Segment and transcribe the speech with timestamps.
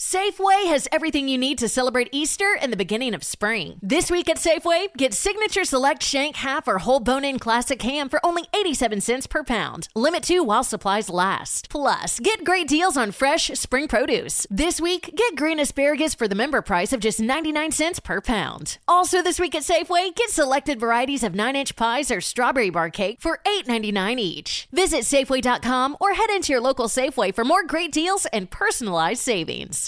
[0.00, 3.80] Safeway has everything you need to celebrate Easter and the beginning of spring.
[3.82, 8.08] This week at Safeway, get Signature Select Shank Half or Whole Bone In Classic Ham
[8.08, 9.88] for only 87 cents per pound.
[9.96, 11.68] Limit 2 while supplies last.
[11.68, 14.46] Plus, get great deals on fresh spring produce.
[14.48, 18.78] This week, get green asparagus for the member price of just 99 cents per pound.
[18.86, 23.20] Also this week at Safeway, get selected varieties of 9-inch pies or strawberry bar cake
[23.20, 24.68] for $8.99 each.
[24.70, 29.87] Visit Safeway.com or head into your local Safeway for more great deals and personalized savings.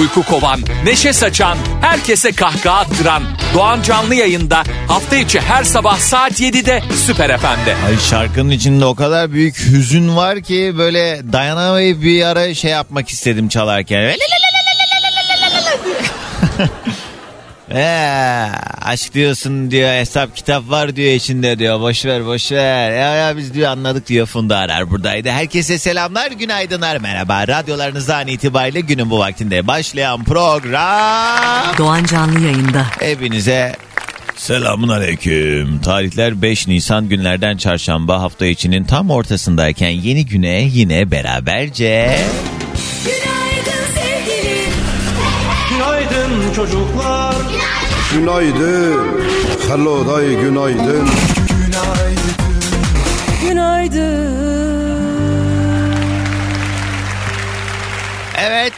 [0.00, 3.22] Uyku kovan, neşe saçan, herkese kahkaha attıran
[3.54, 7.74] Doğan Canlı yayında hafta içi her sabah saat 7'de Süper FM'de.
[7.86, 13.08] Ay şarkının içinde o kadar büyük hüzün var ki böyle dayanamayıp bir ara şey yapmak
[13.08, 14.16] istedim çalarken.
[17.74, 18.50] Eee
[18.82, 21.80] aşk diyorsun diyor hesap kitap var diyor içinde diyor.
[21.80, 22.90] Boş ver boş ver.
[22.90, 25.28] Ya, ya biz diyor anladık diyor Funda Arar buradaydı.
[25.30, 27.48] Herkese selamlar günaydınlar merhaba.
[27.48, 31.76] Radyolarınızdan itibariyle günün bu vaktinde başlayan program.
[31.78, 32.86] Doğan Canlı yayında.
[33.00, 33.76] hepinize
[34.36, 35.80] selamun aleyküm.
[35.80, 42.18] Tarihler 5 Nisan günlerden çarşamba hafta içinin tam ortasındayken yeni güne yine beraberce.
[43.04, 44.72] Günaydın sevgilim.
[45.70, 47.29] Günaydın çocuklar.
[48.14, 49.20] Günaydın.
[49.68, 51.08] Hello day günaydın.
[53.42, 54.30] Günaydın.
[58.38, 58.72] Evet.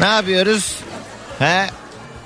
[0.00, 0.74] Ne yapıyoruz?
[1.38, 1.66] He?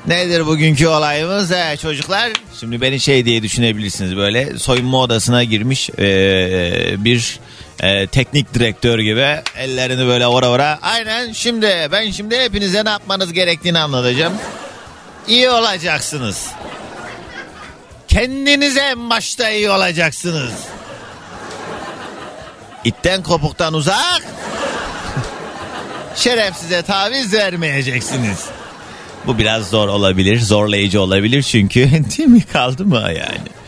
[0.06, 1.50] Nedir bugünkü olayımız?
[1.50, 7.40] He, çocuklar şimdi beni şey diye düşünebilirsiniz böyle soyunma odasına girmiş ee, bir
[7.82, 10.78] ee, teknik direktör gibi ellerini böyle ora ora.
[10.82, 14.32] Aynen şimdi ben şimdi hepinize ne yapmanız gerektiğini anlatacağım.
[15.28, 16.46] İyi olacaksınız.
[18.08, 20.52] Kendinize en başta iyi olacaksınız.
[22.84, 24.22] İtten kopuktan uzak.
[26.14, 28.46] Şerefsize taviz vermeyeceksiniz.
[29.26, 33.59] Bu biraz zor olabilir, zorlayıcı olabilir çünkü değil mi kaldı mı yani?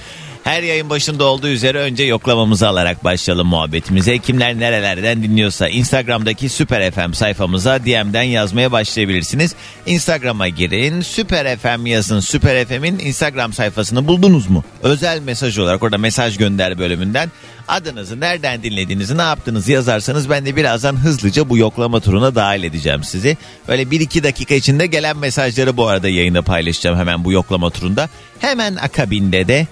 [0.45, 4.19] Her yayın başında olduğu üzere önce yoklamamızı alarak başlayalım muhabbetimize.
[4.19, 9.55] Kimler nerelerden dinliyorsa Instagram'daki Süper FM sayfamıza DM'den yazmaya başlayabilirsiniz.
[9.87, 12.21] Instagram'a girin, Süper FM yazın.
[12.21, 14.65] Süper FM'in Instagram sayfasını buldunuz mu?
[14.83, 17.31] Özel mesaj olarak orada mesaj gönder bölümünden
[17.69, 23.05] adınızı, nereden dinlediğinizi, ne yaptığınızı yazarsanız ben de birazdan hızlıca bu yoklama turuna dahil edeceğim
[23.05, 23.37] sizi.
[23.69, 28.09] Böyle 1-2 dakika içinde gelen mesajları bu arada yayında paylaşacağım hemen bu yoklama turunda.
[28.39, 29.67] Hemen akabinde de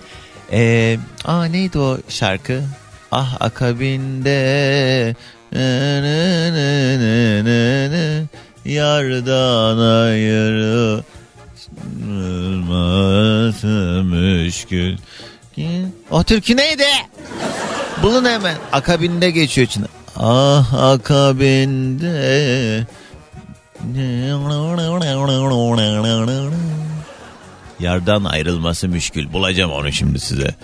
[0.53, 2.63] ee, aa neydi o şarkı?
[3.13, 5.15] Ah akabinde
[5.53, 8.27] nı nı nı nı nı,
[8.65, 11.03] yardan ayrı
[12.11, 14.97] olması müşkül.
[16.11, 16.85] O türkü neydi?
[18.03, 18.57] Bulun hemen.
[18.73, 19.87] Akabinde geçiyor içinde.
[20.17, 22.21] Ah akabinde
[27.81, 29.33] Yardan ayrılması müşkül.
[29.33, 30.55] Bulacağım onu şimdi size.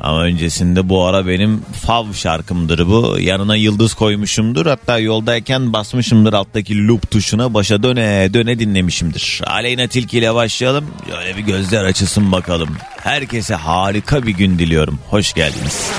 [0.00, 3.16] Ama öncesinde bu ara benim fav şarkımdır bu.
[3.20, 4.66] Yanına yıldız koymuşumdur.
[4.66, 7.54] Hatta yoldayken basmışımdır alttaki loop tuşuna.
[7.54, 9.40] Başa döne döne dinlemişimdir.
[9.46, 10.86] Aleyna Tilki ile başlayalım.
[11.10, 12.76] Şöyle bir gözler açılsın bakalım.
[12.96, 14.98] Herkese harika bir gün diliyorum.
[15.10, 15.90] Hoş geldiniz.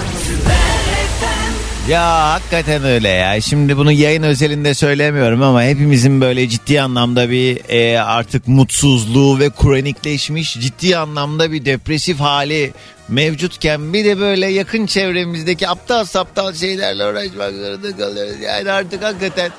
[1.90, 3.42] Ya hakikaten öyle ya.
[3.42, 9.50] Şimdi bunu yayın özelinde söylemiyorum ama hepimizin böyle ciddi anlamda bir e, artık mutsuzluğu ve
[9.50, 12.74] kronikleşmiş ciddi anlamda bir depresif hali
[13.08, 18.42] mevcutken bir de böyle yakın çevremizdeki aptal saptal şeylerle uğraşmak zorunda kalıyoruz.
[18.42, 19.52] Yani artık hakikaten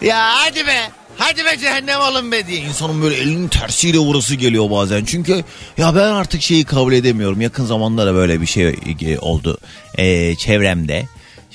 [0.00, 4.70] ya hadi be hadi be cehennem olun be diye insanın böyle elinin tersiyle vurası geliyor
[4.70, 5.04] bazen.
[5.04, 5.44] Çünkü
[5.78, 7.40] ya ben artık şeyi kabul edemiyorum.
[7.40, 8.74] Yakın zamanlarda böyle bir şey
[9.20, 9.58] oldu
[9.98, 11.06] e, çevremde.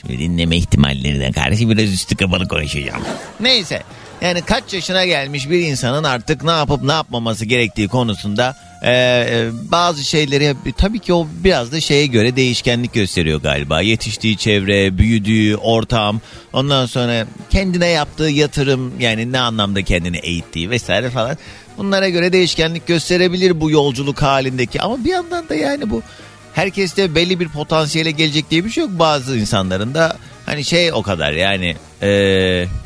[0.01, 3.01] Şimdi dinleme ihtimallerine karşı biraz üstü kapalı konuşacağım.
[3.39, 3.83] Neyse
[4.21, 9.49] yani kaç yaşına gelmiş bir insanın artık ne yapıp ne yapmaması gerektiği konusunda e, e,
[9.71, 13.81] bazı şeyleri tabii ki o biraz da şeye göre değişkenlik gösteriyor galiba.
[13.81, 16.21] Yetiştiği çevre, büyüdüğü ortam,
[16.53, 21.37] ondan sonra kendine yaptığı yatırım yani ne anlamda kendini eğittiği vesaire falan.
[21.77, 26.01] Bunlara göre değişkenlik gösterebilir bu yolculuk halindeki ama bir yandan da yani bu
[26.57, 28.91] herkeste belli bir potansiyele gelecek diye bir şey yok.
[28.93, 32.09] Bazı insanların da hani şey o kadar yani e,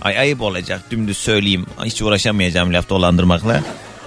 [0.02, 3.62] ay ayıp olacak dümdüz söyleyeyim hiç uğraşamayacağım laf dolandırmakla.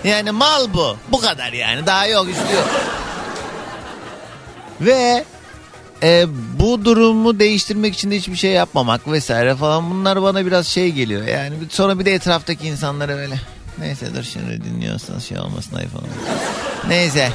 [0.04, 2.62] Yani mal bu bu kadar yani daha yok istiyor.
[4.80, 5.24] Ve
[6.02, 6.26] e,
[6.60, 11.26] bu durumu değiştirmek için de hiçbir şey yapmamak vesaire falan bunlar bana biraz şey geliyor.
[11.26, 13.40] Yani sonra bir de etraftaki insanlara öyle.
[13.78, 15.90] Neyse dur şimdi dinliyorsanız şey olmasın ayıp.
[16.88, 17.32] Neyse.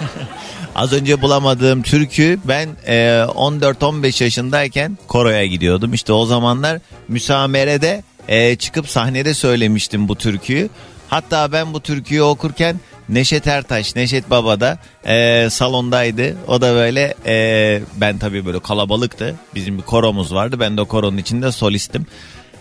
[0.76, 2.94] Az önce bulamadığım türkü ben e,
[3.28, 5.94] 14-15 yaşındayken koroya gidiyordum.
[5.94, 6.78] İşte o zamanlar
[7.08, 10.68] müsamerede e, çıkıp sahnede söylemiştim bu türküyü.
[11.08, 16.36] Hatta ben bu türküyü okurken Neşet Ertaş, Neşet Baba da e, salondaydı.
[16.48, 19.34] O da böyle e, ben tabii böyle kalabalıktı.
[19.54, 20.60] Bizim bir koromuz vardı.
[20.60, 22.06] Ben de koronun içinde solistim.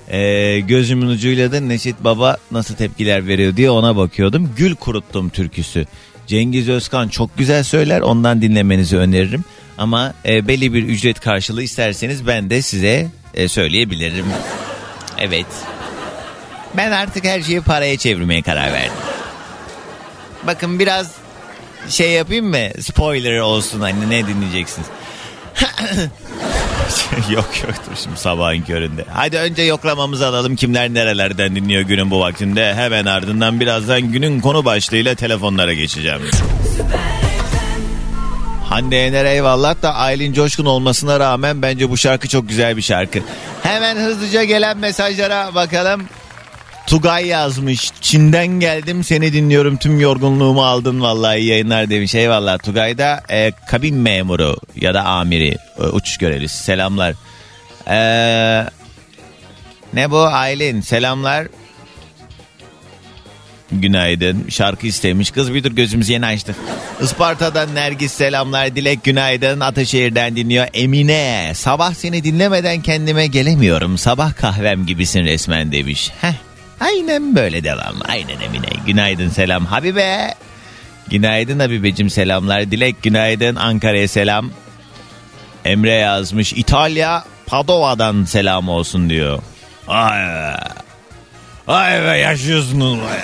[0.07, 4.51] E, gözümün ucuyla da Neşet Baba nasıl tepkiler veriyor diye ona bakıyordum.
[4.57, 5.85] Gül kuruttum türküsü.
[6.27, 8.01] Cengiz Özkan çok güzel söyler.
[8.01, 9.44] Ondan dinlemenizi öneririm.
[9.77, 14.25] Ama e, belli bir ücret karşılığı isterseniz ben de size e, söyleyebilirim.
[15.18, 15.45] Evet.
[16.77, 18.98] Ben artık her şeyi paraya çevirmeye karar verdim.
[20.48, 21.12] Bakın biraz
[21.89, 22.81] şey yapayım mı?
[22.81, 24.88] Spoiler olsun hani ne dinleyeceksiniz?
[27.29, 29.05] yok yok dur şimdi sabahın köründe.
[29.13, 32.73] Hadi önce yoklamamızı alalım kimler nerelerden dinliyor günün bu vaktinde.
[32.73, 36.21] Hemen ardından birazdan günün konu başlığıyla telefonlara geçeceğim.
[38.69, 43.19] Hande Yener eyvallah da Aylin Coşkun olmasına rağmen bence bu şarkı çok güzel bir şarkı.
[43.63, 46.07] Hemen hızlıca gelen mesajlara bakalım.
[46.87, 47.91] Tugay yazmış.
[48.01, 52.15] Çin'den geldim seni dinliyorum tüm yorgunluğumu aldın vallahi yayınlar demiş.
[52.15, 57.13] Eyvallah Tugay da e, kabin memuru ya da amiri e, uçuş görevlisi selamlar.
[57.87, 57.97] E,
[59.93, 61.47] ne bu Aylin selamlar.
[63.71, 64.45] Günaydın.
[64.49, 65.31] Şarkı istemiş.
[65.31, 66.55] Kız bir dur gözümüzü yeni açtık.
[67.01, 68.75] Isparta'dan Nergis selamlar.
[68.75, 69.59] Dilek günaydın.
[69.59, 70.67] Ataşehir'den dinliyor.
[70.73, 71.51] Emine.
[71.55, 73.97] Sabah seni dinlemeden kendime gelemiyorum.
[73.97, 76.11] Sabah kahvem gibisin resmen demiş.
[76.21, 76.44] Heh.
[76.80, 77.95] Aynen böyle devam.
[78.07, 78.68] Aynen Emine.
[78.86, 79.66] Günaydın selam.
[79.66, 80.36] Habibe.
[81.07, 82.72] Günaydın Habibeciğim selamlar.
[82.72, 83.56] Dilek günaydın.
[83.56, 84.51] Ankara'ya selam.
[85.66, 86.54] Emre yazmış.
[86.54, 89.39] İtalya Padova'dan selam olsun diyor.
[89.88, 90.57] Ay be.
[91.68, 93.22] Ay be yaşıyorsunuz be.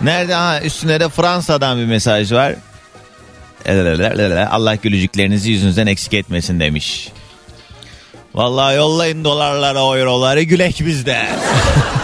[0.00, 0.34] Nerede?
[0.34, 2.54] Ha, üstüne de Fransa'dan bir mesaj var.
[4.50, 7.08] Allah gülücüklerinizi yüzünüzden eksik etmesin demiş.
[8.34, 11.26] Vallahi yollayın dolarlara, euroları gülek bizde.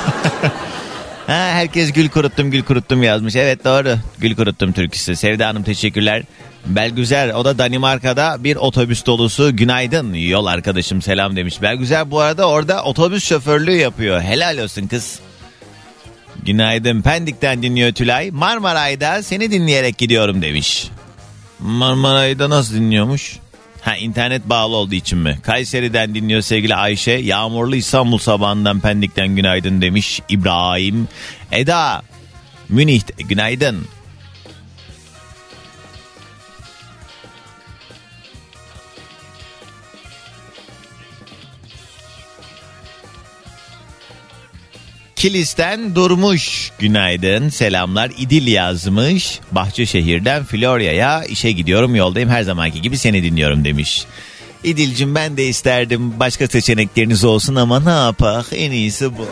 [1.26, 3.37] ha, herkes gül kuruttum gül kuruttum yazmış.
[3.37, 3.99] Evet doğru.
[4.19, 5.17] Gül kuruttum türküsü.
[5.17, 6.23] Sevda Hanım teşekkürler.
[6.67, 11.62] Belgüzer o da Danimarka'da bir otobüs dolusu günaydın yol arkadaşım selam demiş.
[11.62, 14.20] Belgüzer bu arada orada otobüs şoförlüğü yapıyor.
[14.20, 15.20] Helal olsun kız.
[16.43, 18.31] Günaydın Pendik'ten dinliyor Tülay.
[18.31, 20.88] Marmaray'da seni dinleyerek gidiyorum demiş.
[21.61, 23.38] Marmaray'da nasıl dinliyormuş?
[23.86, 25.38] Ha internet bağlı olduğu için mi?
[25.42, 27.10] Kayseri'den dinliyor sevgili Ayşe.
[27.10, 31.08] Yağmurlu İstanbul sabahından Pendik'ten günaydın demiş İbrahim.
[31.52, 32.02] Eda
[32.68, 33.86] Münih'te günaydın.
[45.16, 53.22] Kilis'ten Durmuş günaydın selamlar İdil yazmış Bahçeşehir'den Florya'ya işe gidiyorum yoldayım her zamanki gibi seni
[53.22, 54.06] dinliyorum demiş.
[54.64, 59.28] İdil'cim ben de isterdim başka seçenekleriniz olsun ama ne yapak en iyisi bu.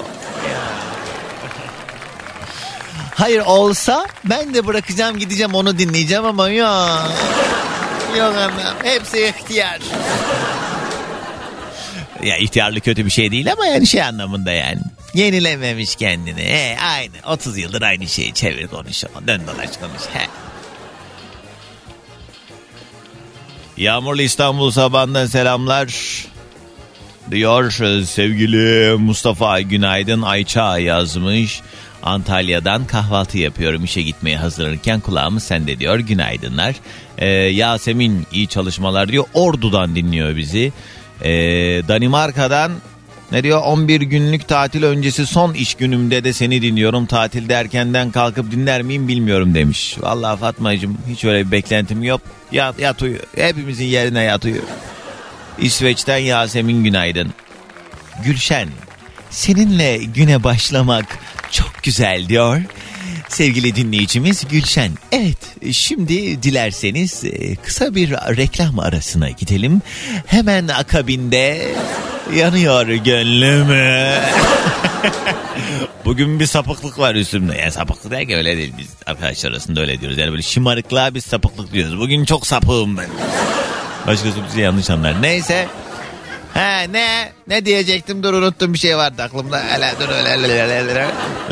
[3.14, 7.12] Hayır olsa ben de bırakacağım gideceğim onu dinleyeceğim ama yok.
[8.18, 8.52] Yok anam
[8.82, 9.80] hepsi ihtiyar.
[12.22, 14.80] Ya ihtiyarlı kötü bir şey değil ama yani şey anlamında yani.
[15.14, 16.42] Yenilememiş kendini.
[16.42, 17.32] He, aynı.
[17.32, 19.04] 30 yıldır aynı şeyi çevir konuş.
[19.26, 20.02] Dön dolaş konuş.
[20.12, 20.26] He.
[23.76, 25.94] Yağmurlu İstanbul sabahından selamlar.
[27.30, 27.70] Diyor
[28.04, 31.60] sevgili Mustafa Günaydın Ayça yazmış.
[32.02, 36.74] Antalya'dan kahvaltı yapıyorum işe gitmeye hazırlanırken kulağımı sende diyor günaydınlar.
[37.18, 40.72] Ee, Yasemin iyi çalışmalar diyor Ordu'dan dinliyor bizi.
[41.22, 41.30] Ee,
[41.88, 42.72] Danimarka'dan
[43.32, 47.06] ne diyor 11 günlük tatil öncesi son iş günümde de seni dinliyorum.
[47.06, 49.96] Tatilde erkenden kalkıp dinler miyim bilmiyorum demiş.
[50.00, 52.20] Vallahi Fatmacığım hiç öyle bir beklentim yok.
[52.52, 53.18] Yat, yat uyu.
[53.36, 54.62] Hepimizin yerine yat uyu.
[55.58, 57.34] İsveç'ten Yasemin günaydın.
[58.24, 58.68] Gülşen
[59.30, 61.18] seninle güne başlamak
[61.50, 62.60] çok güzel diyor.
[63.28, 64.92] Sevgili dinleyicimiz Gülşen.
[65.12, 65.38] Evet
[65.72, 69.82] şimdi dilerseniz e, kısa bir reklam arasına gidelim.
[70.26, 71.74] Hemen akabinde
[72.36, 74.12] yanıyor gönlümü.
[76.04, 77.56] Bugün bir sapıklık var üstümde.
[77.56, 78.72] Yani sapıklık derken öyle değil.
[78.78, 80.18] Biz arkadaşlar arasında öyle diyoruz.
[80.18, 81.98] Yani böyle şımarıklığa biz sapıklık diyoruz.
[81.98, 83.08] Bugün çok sapığım ben.
[84.06, 85.22] Başkası bizi yanlış anlar.
[85.22, 85.68] Neyse.
[86.54, 87.32] He ne?
[87.48, 89.62] Ne diyecektim dur unuttum bir şey vardı aklımda.
[89.68, 91.06] Hele dur öyle öyle, öyle, öyle,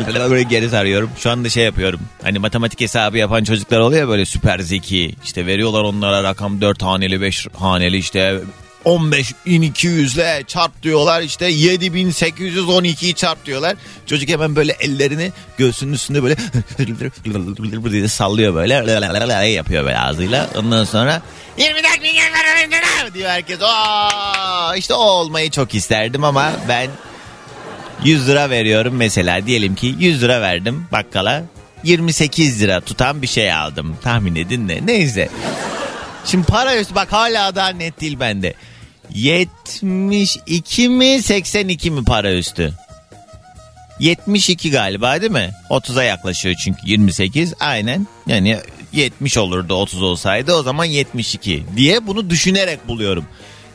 [0.09, 0.31] öyle.
[0.31, 1.11] Böyle geri sarıyorum.
[1.19, 2.01] Şu anda şey yapıyorum.
[2.23, 5.15] Hani matematik hesabı yapan çocuklar oluyor böyle süper zeki.
[5.25, 8.41] İşte veriyorlar onlara rakam 4 haneli 5 haneli işte
[8.85, 13.77] 15.200 ile çarp diyorlar işte 7812'yi çarp diyorlar.
[14.07, 16.37] Çocuk hemen böyle ellerini göğsünün üstünde böyle
[17.93, 18.75] diye sallıyor böyle
[19.49, 20.51] yapıyor böyle ağzıyla.
[20.57, 21.23] Ondan sonra
[21.59, 23.59] 24 milyon para diyor herkes.
[23.63, 26.91] Aa, işte o olmayı çok isterdim ama ben
[28.05, 31.45] 100 lira veriyorum mesela diyelim ki 100 lira verdim bakkala
[31.85, 33.97] 28 lira tutan bir şey aldım.
[34.03, 34.87] Tahmin edin ne?
[34.87, 35.29] Neyse.
[36.25, 38.55] Şimdi para üstü bak hala daha net değil bende.
[39.15, 42.73] 72 mi 82 mi para üstü?
[44.01, 45.51] 72 galiba değil mi?
[45.71, 48.07] 30'a yaklaşıyor çünkü 28 aynen.
[48.27, 48.59] Yani
[48.93, 53.25] 70 olurdu 30 olsaydı o zaman 72 diye bunu düşünerek buluyorum.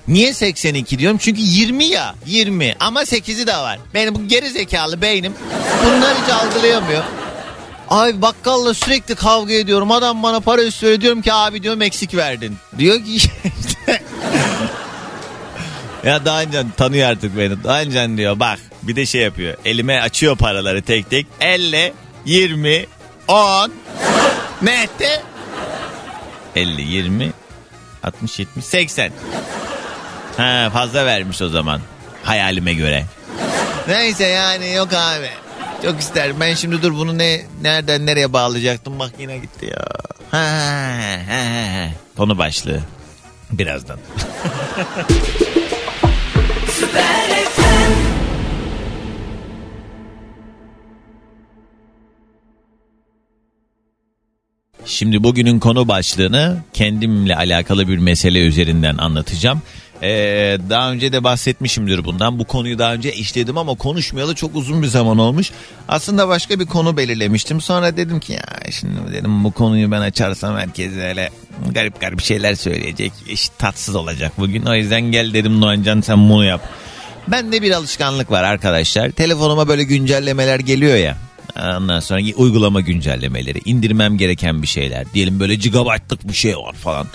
[0.07, 1.17] Niye 82 diyorum?
[1.21, 3.79] Çünkü 20 ya 20 ama 8'i de var.
[3.93, 5.33] Benim bu geri zekalı beynim
[5.85, 7.03] bunları hiç algılayamıyor.
[7.89, 9.91] Ay bakkalla sürekli kavga ediyorum.
[9.91, 12.55] Adam bana para üstü diyorum ki abi diyorum eksik verdin.
[12.77, 13.17] Diyor ki.
[16.07, 17.63] ya daha önce tanıyor artık beni.
[17.63, 19.57] Daha önce diyor bak bir de şey yapıyor.
[19.65, 21.27] Elime açıyor paraları tek tek.
[21.41, 21.93] 50,
[22.25, 22.85] 20,
[23.27, 23.71] 10.
[24.61, 25.21] Ne etti?
[26.55, 27.31] 50, 20,
[28.03, 29.11] 60, 70, 80.
[30.37, 31.81] Ha fazla vermiş o zaman.
[32.23, 33.05] Hayalime göre.
[33.87, 35.29] Neyse yani yok abi.
[35.83, 36.35] Çok isterim.
[36.39, 38.99] Ben şimdi dur bunu ne nereden nereye bağlayacaktım.
[38.99, 39.87] Bak yine gitti ya.
[40.31, 40.47] Ha,
[41.27, 41.89] ha, ha.
[42.17, 42.79] Konu başlığı.
[43.51, 43.99] Birazdan.
[54.85, 59.61] Şimdi bugünün konu başlığını kendimle alakalı bir mesele üzerinden anlatacağım.
[60.03, 62.39] Ee, daha önce de bahsetmişimdir bundan.
[62.39, 65.51] Bu konuyu daha önce işledim ama konuşmayalı çok uzun bir zaman olmuş.
[65.87, 67.61] Aslında başka bir konu belirlemiştim.
[67.61, 71.29] Sonra dedim ki ya şimdi dedim bu konuyu ben açarsam herkes öyle
[71.71, 73.11] garip garip şeyler söyleyecek.
[73.29, 74.65] İş tatsız olacak bugün.
[74.65, 76.61] O yüzden gel dedim Doğancan sen bunu yap.
[77.27, 79.11] Bende bir alışkanlık var arkadaşlar.
[79.11, 81.17] Telefonuma böyle güncellemeler geliyor ya.
[81.77, 85.13] Ondan sonra uygulama güncellemeleri, indirmem gereken bir şeyler.
[85.13, 87.07] Diyelim böyle gigabaytlık bir şey var falan.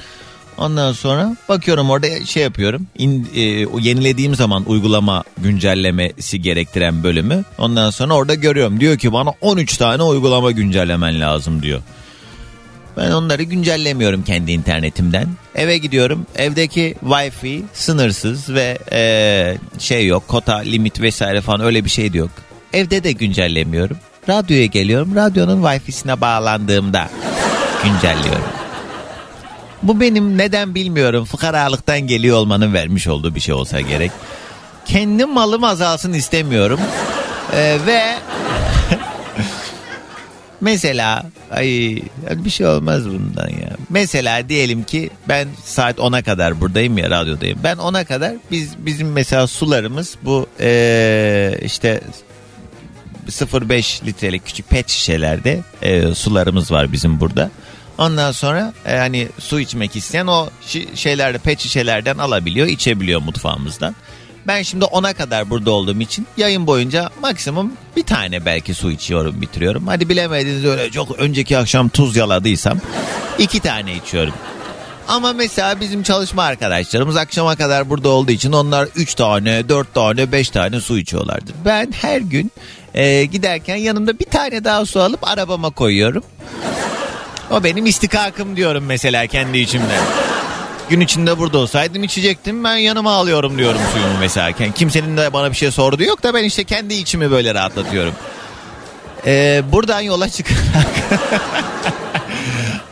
[0.58, 2.86] Ondan sonra bakıyorum orada şey yapıyorum.
[2.98, 7.44] İn, e, o yenilediğim zaman uygulama güncellemesi gerektiren bölümü.
[7.58, 8.80] Ondan sonra orada görüyorum.
[8.80, 11.80] Diyor ki bana 13 tane uygulama güncellemen lazım diyor.
[12.96, 15.28] Ben onları güncellemiyorum kendi internetimden.
[15.54, 16.26] Eve gidiyorum.
[16.36, 20.28] Evdeki wifi sınırsız ve e, şey yok.
[20.28, 22.30] Kota, limit vesaire falan öyle bir şey de yok.
[22.72, 23.96] Evde de güncellemiyorum.
[24.28, 25.14] Radyoya geliyorum.
[25.14, 27.08] Radyonun wifi'sine bağlandığımda
[27.84, 28.61] güncelliyorum.
[29.82, 34.10] Bu benim neden bilmiyorum fıkaralıktan geliyor olmanın vermiş olduğu bir şey olsa gerek.
[34.84, 36.80] Kendi malım azalsın istemiyorum.
[37.54, 38.02] Ee, ve
[40.60, 43.76] mesela ay bir şey olmaz bundan ya.
[43.90, 47.58] Mesela diyelim ki ben saat 10'a kadar buradayım ya radyodayım.
[47.64, 52.00] Ben 10'a kadar biz bizim mesela sularımız bu ee, işte
[53.28, 57.50] 0.5 litrelik küçük pet şişelerde e, sularımız var bizim burada.
[57.98, 63.94] Ondan sonra e, hani su içmek isteyen o şi- şeylerde pet şişelerden alabiliyor, içebiliyor mutfağımızdan.
[64.46, 69.40] Ben şimdi ona kadar burada olduğum için yayın boyunca maksimum bir tane belki su içiyorum,
[69.40, 69.86] bitiriyorum.
[69.86, 72.78] Hadi bilemediniz öyle çok önceki akşam tuz yaladıysam
[73.38, 74.34] iki tane içiyorum.
[75.08, 80.32] Ama mesela bizim çalışma arkadaşlarımız akşama kadar burada olduğu için onlar 3 tane, 4 tane,
[80.32, 81.54] 5 tane su içiyorlardır.
[81.64, 82.52] Ben her gün
[82.94, 86.22] e, giderken yanımda bir tane daha su alıp arabama koyuyorum.
[87.52, 90.02] O benim istikakım diyorum mesela kendi içimden.
[90.90, 94.52] Gün içinde burada olsaydım içecektim ben yanıma alıyorum diyorum suyumu mesela.
[94.74, 98.14] Kimsenin de bana bir şey sorduğu yok da ben işte kendi içimi böyle rahatlatıyorum.
[99.26, 100.86] Ee, buradan yola çıkarak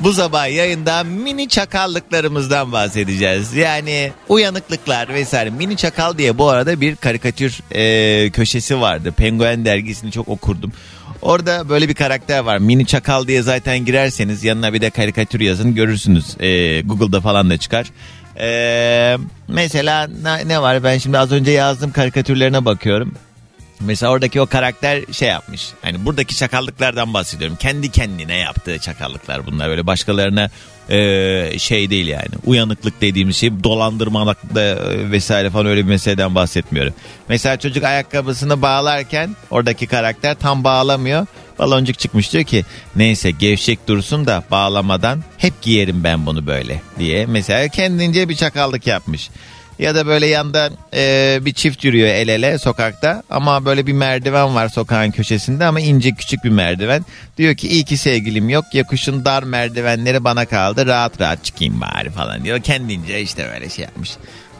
[0.00, 3.55] bu sabah yayında mini çakallıklarımızdan bahsedeceğiz.
[3.55, 5.50] Yani uyanıklıklar vesaire.
[5.50, 9.12] Mini çakal diye bu arada bir karikatür e, köşesi vardı.
[9.12, 10.73] Penguen dergisini çok okurdum.
[11.23, 12.59] Orada böyle bir karakter var.
[12.59, 16.37] Mini çakal diye zaten girerseniz yanına bir de karikatür yazın görürsünüz.
[16.41, 17.87] E, Google'da falan da çıkar.
[18.41, 19.17] E,
[19.49, 23.15] mesela ne, ne var ben şimdi az önce yazdığım karikatürlerine bakıyorum.
[23.81, 25.69] Mesela oradaki o karakter şey yapmış.
[25.83, 27.57] Hani buradaki çakallıklardan bahsediyorum.
[27.61, 29.69] Kendi kendine yaptığı çakallıklar bunlar.
[29.69, 30.50] Böyle başkalarına
[30.90, 32.28] e, şey değil yani.
[32.47, 36.94] Uyanıklık dediğimiz şey dolandırmamak da e, vesaire falan öyle bir meseleden bahsetmiyorum.
[37.28, 41.26] Mesela çocuk ayakkabısını bağlarken oradaki karakter tam bağlamıyor.
[41.59, 42.64] Baloncuk çıkmış diyor ki
[42.97, 47.26] neyse gevşek dursun da bağlamadan hep giyerim ben bunu böyle diye.
[47.26, 49.30] Mesela kendince bir çakallık yapmış.
[49.80, 54.54] Ya da böyle yanda e, bir çift yürüyor el ele sokakta ama böyle bir merdiven
[54.54, 57.04] var sokağın köşesinde ama ince küçük bir merdiven.
[57.38, 62.10] Diyor ki iyi ki sevgilim yok yakışın dar merdivenleri bana kaldı rahat rahat çıkayım bari
[62.10, 62.60] falan diyor.
[62.60, 64.10] Kendince işte böyle şey yapmış.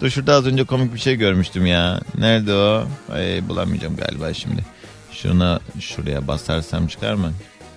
[0.00, 2.00] Dur şurada az önce komik bir şey görmüştüm ya.
[2.18, 2.84] Nerede o?
[3.12, 4.64] Ay, bulamayacağım galiba şimdi.
[5.12, 7.32] Şuna şuraya basarsam çıkar mı?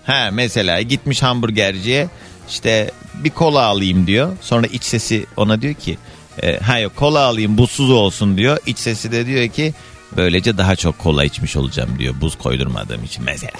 [0.05, 2.07] Ha mesela gitmiş hamburgerciye
[2.49, 2.91] işte
[3.23, 4.37] bir kola alayım diyor.
[4.41, 5.97] Sonra iç sesi ona diyor ki
[6.41, 8.57] e, ha yok kola alayım buzsuz olsun diyor.
[8.65, 9.73] İç sesi de diyor ki
[10.17, 13.53] böylece daha çok kola içmiş olacağım diyor buz koydurmadığım için mesela.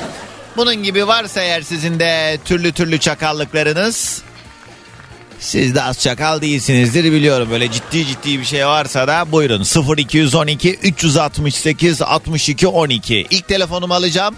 [0.56, 4.22] Bunun gibi varsa eğer sizin de türlü türlü çakallıklarınız
[5.40, 7.48] siz de az çakal değilsinizdir biliyorum.
[7.50, 13.26] Böyle ciddi ciddi bir şey varsa da buyurun 0212 368 62 12.
[13.30, 14.34] İlk telefonumu alacağım.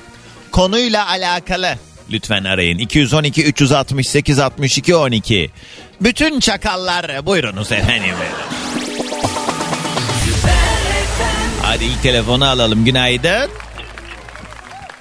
[0.50, 1.78] Konuyla alakalı
[2.12, 2.78] lütfen arayın.
[2.78, 5.50] 212 368 62 12.
[6.00, 8.14] Bütün çakallar buyurunuz efendim.
[11.62, 12.84] Hadi ilk telefonu alalım.
[12.84, 13.50] Günaydın.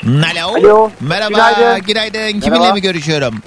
[0.05, 0.55] Alo.
[0.57, 0.91] Alo.
[1.01, 1.29] Merhaba.
[1.29, 1.85] Günaydın.
[1.87, 2.39] Günaydın.
[2.39, 2.73] Kiminle Merhaba.
[2.73, 3.41] mi görüşüyorum?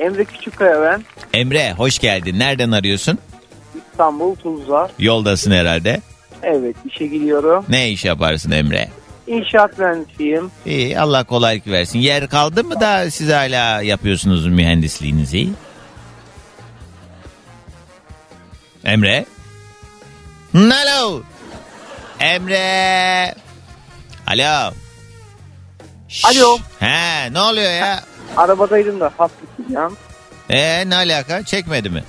[0.00, 1.04] Emre Küçükkaya ben.
[1.40, 2.38] Emre hoş geldin.
[2.38, 3.18] Nereden arıyorsun?
[3.92, 4.90] İstanbul Tuzla.
[4.98, 6.00] Yoldasın herhalde.
[6.42, 7.64] Evet işe gidiyorum.
[7.68, 8.88] Ne iş yaparsın Emre?
[9.26, 10.50] İnşaat mühendisiyim.
[10.66, 11.98] İyi Allah kolaylık versin.
[11.98, 15.48] Yer kaldı mı da siz hala yapıyorsunuz mühendisliğinizi?
[18.84, 19.24] Emre?
[20.54, 21.22] Alo.
[22.20, 23.34] Emre.
[24.26, 24.72] Alo.
[26.24, 26.58] Alo.
[26.80, 28.02] He ne oluyor ya?
[28.36, 29.96] Arabadaydım da hafifleyeceğim.
[30.50, 31.42] E ne alaka?
[31.42, 32.04] Çekmedi mi?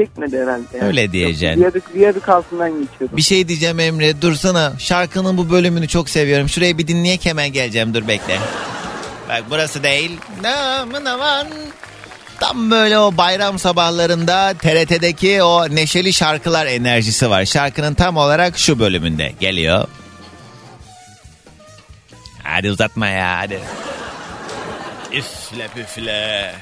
[0.00, 0.86] Çekmedi herhalde.
[0.86, 1.60] Öyle diyeceksin.
[1.60, 3.16] Viyadük, viyadük altından geçiyordum.
[3.16, 4.22] Bir şey diyeceğim Emre.
[4.22, 4.72] Dursana.
[4.78, 6.48] Şarkının bu bölümünü çok seviyorum.
[6.48, 7.94] Şuraya bir dinleyek hemen geleceğim.
[7.94, 8.38] Dur bekle.
[9.28, 10.10] Bak burası değil.
[10.42, 11.46] Namın aman.
[12.40, 17.44] Tam böyle o bayram sabahlarında TRT'deki o neşeli şarkılar enerjisi var.
[17.44, 19.88] Şarkının tam olarak şu bölümünde geliyor.
[22.42, 23.60] Hadi uzatma ya hadi.
[25.12, 26.54] Üfle püfle.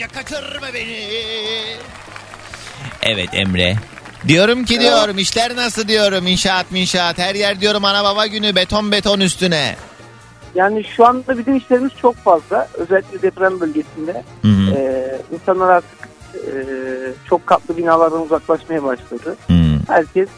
[0.00, 1.08] Bence kaçırma beni.
[3.02, 3.76] Evet Emre.
[4.28, 8.92] Diyorum ki diyorum işler nasıl diyorum inşaat minşaat her yer diyorum ana baba günü beton
[8.92, 9.76] beton üstüne.
[10.54, 12.68] Yani şu anda bizim işlerimiz çok fazla.
[12.74, 14.24] Özellikle deprem bölgesinde.
[14.42, 14.74] Hı hı.
[14.76, 16.50] Ee, insanlar artık e,
[17.28, 19.36] çok katlı binalardan uzaklaşmaya başladı.
[19.46, 19.54] Hı.
[19.88, 20.28] Herkes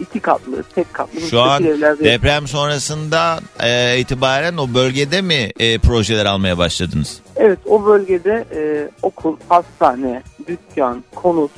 [0.00, 5.78] iki katlı, tek katlı Şu an evlerde deprem sonrasında e, itibaren o bölgede mi e,
[5.78, 7.23] projeler almaya başladınız?
[7.36, 11.50] Evet o bölgede e, okul, hastane, dükkan, konut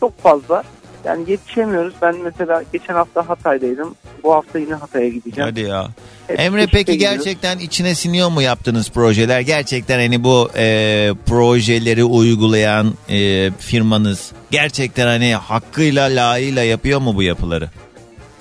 [0.00, 0.62] çok fazla.
[1.04, 1.94] Yani yetişemiyoruz.
[2.02, 3.94] Ben mesela geçen hafta Hatay'daydım.
[4.22, 5.50] Bu hafta yine Hatay'a gideceğim.
[5.50, 5.88] Hadi ya.
[6.26, 7.16] Hep Emre peki gidiyoruz.
[7.18, 9.40] gerçekten içine siniyor mu yaptığınız projeler?
[9.40, 17.22] Gerçekten hani bu e, projeleri uygulayan e, firmanız gerçekten hani hakkıyla layığıyla yapıyor mu bu
[17.22, 17.68] yapıları?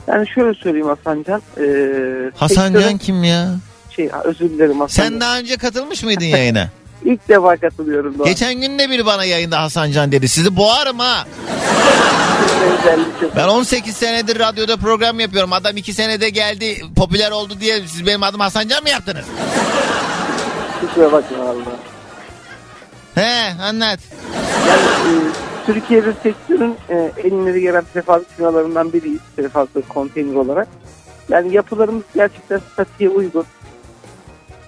[0.07, 1.41] Yani şöyle söyleyeyim Hasancan.
[1.57, 1.65] E,
[2.35, 3.55] Hasan Can sektörün- kim ya?
[3.95, 6.69] Şey, özür dilerim Hasan Sen daha önce katılmış mıydın yayına?
[7.05, 8.19] İlk defa katılıyorum.
[8.19, 8.29] Doğan.
[8.29, 10.27] Geçen gün de biri bana yayında Hasan Can dedi.
[10.29, 11.25] Sizi boğarım ha.
[13.35, 15.53] Ben 18 senedir radyoda program yapıyorum.
[15.53, 19.25] Adam 2 senede geldi popüler oldu diye siz benim adım Hasan Can mı yaptınız?
[20.81, 21.61] Kusura bakma valla.
[23.15, 23.99] He anlat.
[24.67, 25.11] Yani e,
[25.65, 29.19] Türkiye'de sektörün e, en ileri gelen prefabrik firmalarından biriyiz.
[29.35, 30.67] Prefabrik konteyner olarak.
[31.29, 33.45] Yani yapılarımız gerçekten statiğe uygun.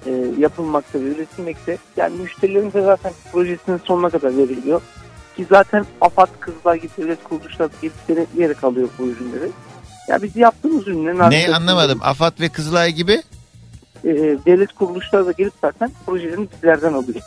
[0.05, 1.77] E, yapılmakta ve üretilmekte.
[1.97, 4.81] Yani müşterilerimize zaten projesinin sonuna kadar veriliyor.
[5.37, 9.51] Ki zaten AFAD, Kızılay gibi devlet kuruluşları gelip denetleyerek alıyor bu ürünleri.
[10.07, 11.99] Ya biz yaptığımız ürünlerin Ne anlamadım.
[12.03, 13.21] Afat ve Kızılay gibi?
[14.05, 14.13] e,
[14.45, 17.21] devlet kuruluşları da gelip zaten projelerini bizlerden alıyor.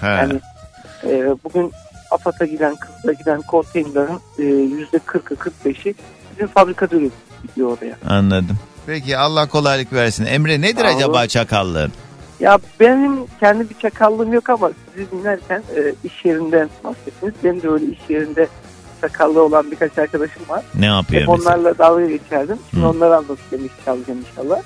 [0.00, 0.08] Ha.
[0.08, 0.40] Yani
[1.04, 1.72] e, bugün
[2.10, 5.94] AFAD'a giden, Kızıl'a giden konteynerlerin e, %40'ı 45'i
[6.32, 6.96] bizim fabrikada
[7.42, 7.96] gidiyor oraya.
[8.08, 8.58] Anladım.
[8.90, 10.26] Peki Allah kolaylık versin.
[10.26, 10.96] Emre nedir Sağ olun.
[10.96, 11.92] acaba çakallığın?
[12.40, 17.34] Ya benim kendi bir çakallığım yok ama sizi dinlerken e, iş yerinden bahsettiniz.
[17.44, 18.48] Benim de öyle iş yerinde
[19.00, 20.64] sakallı olan birkaç arkadaşım var.
[20.78, 21.42] Ne yapıyor Hep mesela?
[21.54, 22.58] onlarla dalga geçerdim.
[22.70, 22.88] Şimdi Hı.
[22.88, 24.60] onları anlatacağım iş çalacağım inşallah.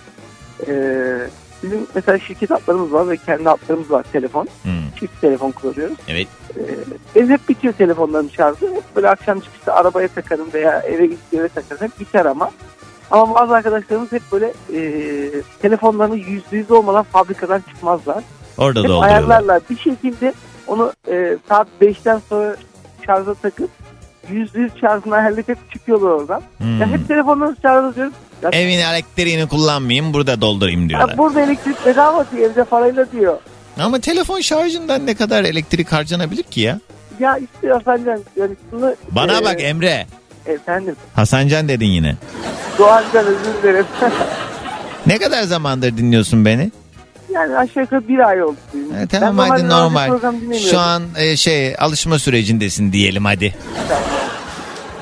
[0.69, 1.29] Ee,
[1.63, 4.45] bizim mesela şirket hatlarımız var ve kendi hatlarımız var telefon.
[4.63, 5.97] Hı, Çift telefon kullanıyoruz.
[6.09, 6.29] Evet.
[6.57, 6.61] Ee,
[7.15, 8.67] benim hep bitiyor telefonlarım şarjı.
[8.75, 11.83] Hep böyle akşam çıkışta arabaya takarım veya eve gidip eve takarım.
[11.83, 12.51] Hep biter ama.
[13.11, 14.81] Ama bazı arkadaşlarımız hep böyle e,
[15.62, 18.25] telefonlarını yüzde yüz olmadan fabrikadan çıkmazlar.
[18.59, 19.09] Orada Hep dolduruyorlar.
[19.09, 19.62] ayarlarlar.
[19.71, 20.33] Bir şekilde
[20.67, 22.57] onu e, saat 5'ten sonra
[23.07, 23.71] şarja takıp
[24.31, 26.43] yüzde yüz şarjını halledip çıkıyorlar oradan.
[26.59, 26.81] Hmm.
[26.81, 28.14] Ya hep telefonları şarj ediyoruz.
[28.43, 31.09] Ya, Evin elektriğini kullanmayayım burada doldurayım diyorlar.
[31.09, 33.38] ya burada elektrik bedava diyor evde parayla diyor.
[33.81, 36.81] Ama telefon şarjından ne kadar elektrik harcanabilir ki ya?
[37.21, 38.95] Ya işte Hasancan yani şunu...
[39.11, 40.07] Bana e, bak Emre.
[40.47, 42.17] Efendim Hasancan dedin yine.
[42.79, 43.87] Doğancan özür dilerim.
[45.07, 46.71] Ne kadar zamandır dinliyorsun beni?
[47.35, 48.57] yani aşağı yukarı bir ay oldu.
[49.03, 50.11] E, tamam Ben hadi normal.
[50.71, 53.55] Şu an e, şey alışma sürecindesin diyelim hadi.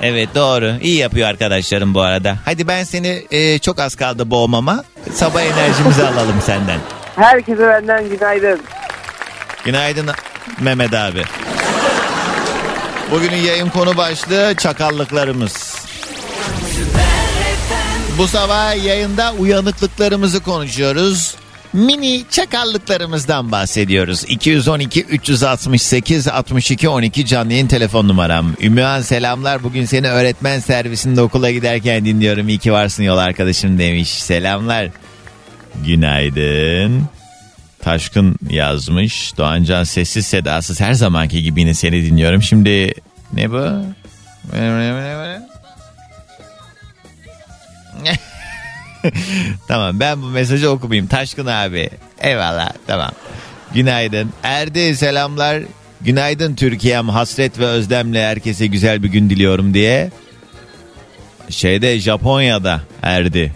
[0.03, 0.73] Evet doğru.
[0.81, 2.37] İyi yapıyor arkadaşlarım bu arada.
[2.45, 4.85] Hadi ben seni e, çok az kaldı boğmama.
[5.13, 6.79] Sabah enerjimizi alalım senden.
[7.17, 8.61] Herkese benden günaydın.
[9.65, 10.11] Günaydın
[10.61, 11.23] Mehmet abi.
[13.13, 15.77] Bugünün yayın konu başlığı çakallıklarımız.
[18.19, 21.35] Bu sabah yayında uyanıklıklarımızı konuşuyoruz.
[21.73, 24.25] Mini çakallıklarımızdan bahsediyoruz.
[24.29, 28.55] 212 368 62 12 canlı yayın telefon numaram.
[28.61, 29.63] Ümmühan selamlar.
[29.63, 32.49] Bugün seni öğretmen servisinde okula giderken dinliyorum.
[32.49, 34.09] İyi ki varsın yol arkadaşım demiş.
[34.09, 34.89] Selamlar.
[35.87, 37.03] Günaydın.
[37.83, 39.37] Taşkın yazmış.
[39.37, 42.43] Doğancan sessiz sedasız her zamanki gibi yine seni dinliyorum.
[42.43, 42.95] Şimdi
[43.33, 43.85] ne bu?
[49.69, 51.07] tamam ben bu mesajı okumayayım.
[51.07, 51.91] Taşkın abi.
[52.21, 53.11] Eyvallah tamam.
[53.75, 54.33] Günaydın.
[54.43, 55.63] Erdi selamlar.
[56.01, 60.11] Günaydın Türkiye'm hasret ve özlemle herkese güzel bir gün diliyorum diye.
[61.49, 63.53] Şeyde Japonya'da Erdi.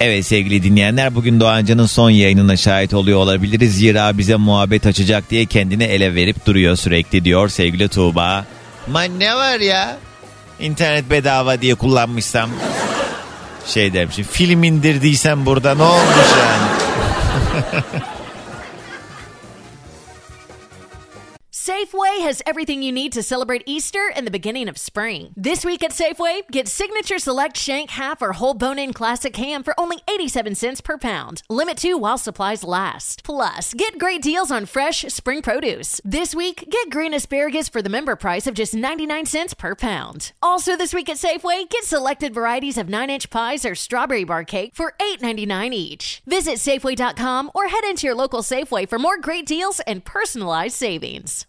[0.00, 3.76] Evet sevgili dinleyenler bugün Doğancı'nın son yayınına şahit oluyor olabiliriz.
[3.76, 8.44] Zira bize muhabbet açacak diye kendini ele verip duruyor sürekli diyor sevgili Tuğba.
[8.88, 9.96] Ma ne var ya?
[10.60, 12.50] İnternet bedava diye kullanmışsam.
[13.66, 16.70] Şey demişim film indirdiysem burada ne olmuş yani?
[21.60, 25.34] Safeway has everything you need to celebrate Easter and the beginning of spring.
[25.36, 29.62] This week at Safeway, get Signature Select Shank Half or Whole Bone In Classic Ham
[29.62, 31.42] for only 87 cents per pound.
[31.50, 33.24] Limit two while supplies last.
[33.24, 36.00] Plus, get great deals on fresh spring produce.
[36.02, 40.32] This week, get green asparagus for the member price of just 99 cents per pound.
[40.40, 44.44] Also, this week at Safeway, get selected varieties of 9 inch pies or strawberry bar
[44.44, 46.22] cake for $8.99 each.
[46.26, 51.44] Visit Safeway.com or head into your local Safeway for more great deals and personalized savings.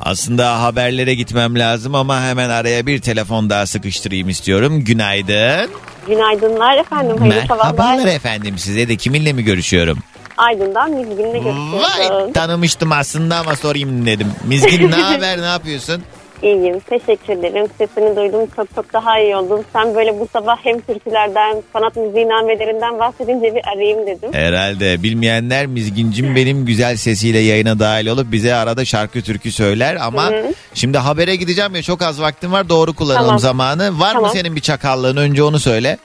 [0.00, 4.84] Aslında haberlere gitmem lazım ama hemen araya bir telefon daha sıkıştırayım istiyorum.
[4.84, 5.70] Günaydın.
[6.06, 7.18] Günaydınlar efendim.
[7.18, 7.72] Hayırlı sabahlar.
[7.72, 9.98] Merhabalar efendim size de kiminle mi görüşüyorum?
[10.36, 12.32] Aydın'dan Mizgin'le Vay görüşüyoruz.
[12.34, 14.32] tanımıştım aslında ama sorayım dedim.
[14.44, 16.02] Mizgin ne haber ne yapıyorsun?
[16.42, 16.80] İyiyim.
[16.80, 17.66] Teşekkür ederim.
[17.78, 18.40] Sesini duydum.
[18.56, 19.60] Çok çok daha iyi oldum.
[19.72, 24.32] Sen böyle bu sabah hem türkülerden, sanat müziği namelerinden bahsedince bir arayayım dedim.
[24.32, 30.32] Herhalde bilmeyenler Mizgincim benim güzel sesiyle yayına dahil olup bize arada şarkı türkü söyler ama
[30.74, 33.38] şimdi habere gideceğim ya çok az vaktim var doğru kullanalım Tamam.
[33.38, 34.00] zamanı.
[34.00, 34.30] Var mı Tamam.
[34.32, 35.98] senin bir çakallığın önce onu söyle.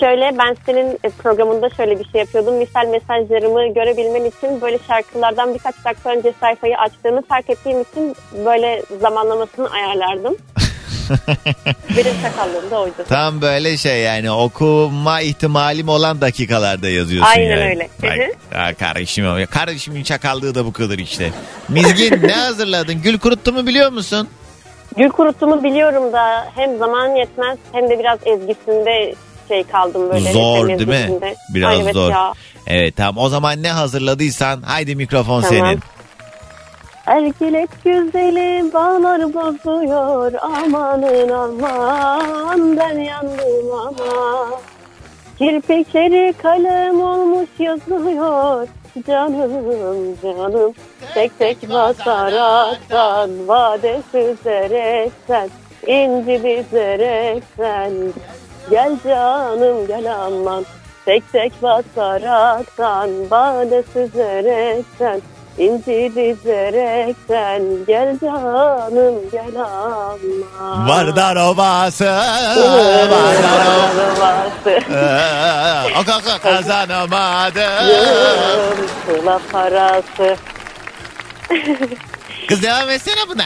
[0.00, 2.54] Şöyle ben senin e, programında şöyle bir şey yapıyordum.
[2.54, 8.82] Misal mesajlarımı görebilmen için böyle şarkılardan birkaç dakika önce sayfayı açtığını fark ettiğim için böyle
[9.00, 10.36] zamanlamasını ayarlardım.
[11.96, 12.94] Benim çakallığım da oydu.
[13.08, 17.68] Tam böyle şey yani okuma ihtimalim olan dakikalarda yazıyorsun Aynen yani.
[17.68, 17.88] öyle.
[18.00, 18.32] Hı.
[18.54, 21.30] ya kardeşim, kardeşimin çakallığı da bu kadar işte.
[21.68, 23.02] Mizgin ne hazırladın?
[23.02, 24.28] Gül kuruttu mu biliyor musun?
[24.96, 29.14] Gül kurutumu biliyorum da hem zaman yetmez hem de biraz ezgisinde
[29.48, 30.32] şey kaldım böyle.
[30.32, 30.94] Zor değil mi?
[30.94, 31.34] ezgisinde.
[31.54, 32.10] Biraz Ay, evet zor.
[32.10, 32.32] Ya.
[32.66, 35.58] Evet tamam o zaman ne hazırladıysan haydi mikrofon Tamam.
[35.66, 35.80] senin.
[37.06, 44.50] Erkelek güzeli bağlar bozuyor amanın aman ben yandım ama.
[45.38, 48.68] Kirpikleri kalem olmuş yazıyor
[49.06, 50.72] canım canım.
[51.14, 55.50] Tek tek basaraktan vade süzerekten
[55.86, 57.92] inci dizerekten.
[58.70, 60.64] Gel canım gel aman
[61.04, 65.20] tek tek basaraktan vade süzerekten.
[65.58, 70.88] İnci dizerekten gel canım gel aman.
[70.88, 73.66] Vardar Ovası, Vardar
[74.16, 74.80] Ovası.
[74.96, 77.66] Ovası, o kaka kazanamadı.
[79.06, 80.36] Sıla parası.
[82.48, 83.44] Kız devam etsene buna.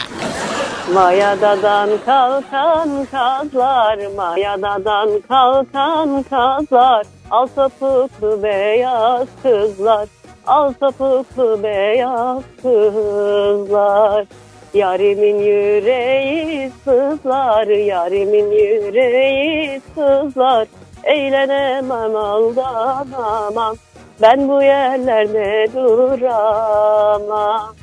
[0.91, 10.09] Mayadadan kalkan kazlar, mayadadan kalkan kazlar, al topuklu beyaz kızlar,
[10.47, 14.27] al topuklu beyaz kızlar.
[14.75, 20.67] Yarimin yüreği sızlar, yarimin yüreği sızlar.
[21.05, 23.77] Eğlenemem aldanamam,
[24.23, 27.80] ben bu yerlerde duramam.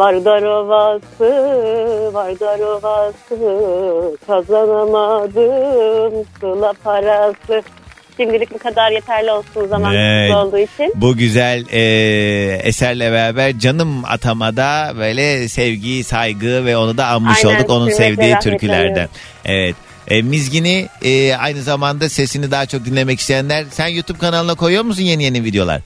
[0.00, 1.30] Vardar ovası,
[2.14, 7.62] Vardar ovası, kazanamadım sıla parası.
[8.16, 10.34] Şimdilik bu kadar yeterli olsun zaman Evet.
[10.34, 10.92] olduğu için.
[10.94, 11.80] Bu güzel e,
[12.62, 18.34] eserle beraber canım atamada böyle sevgi, saygı ve onu da anmış Aynen, olduk onun sevdiği
[18.42, 19.08] türkülerden.
[19.44, 19.76] Evet.
[20.08, 25.02] E, Mizgin'i e, aynı zamanda sesini daha çok dinlemek isteyenler sen YouTube kanalına koyuyor musun
[25.02, 25.80] yeni yeni videolar?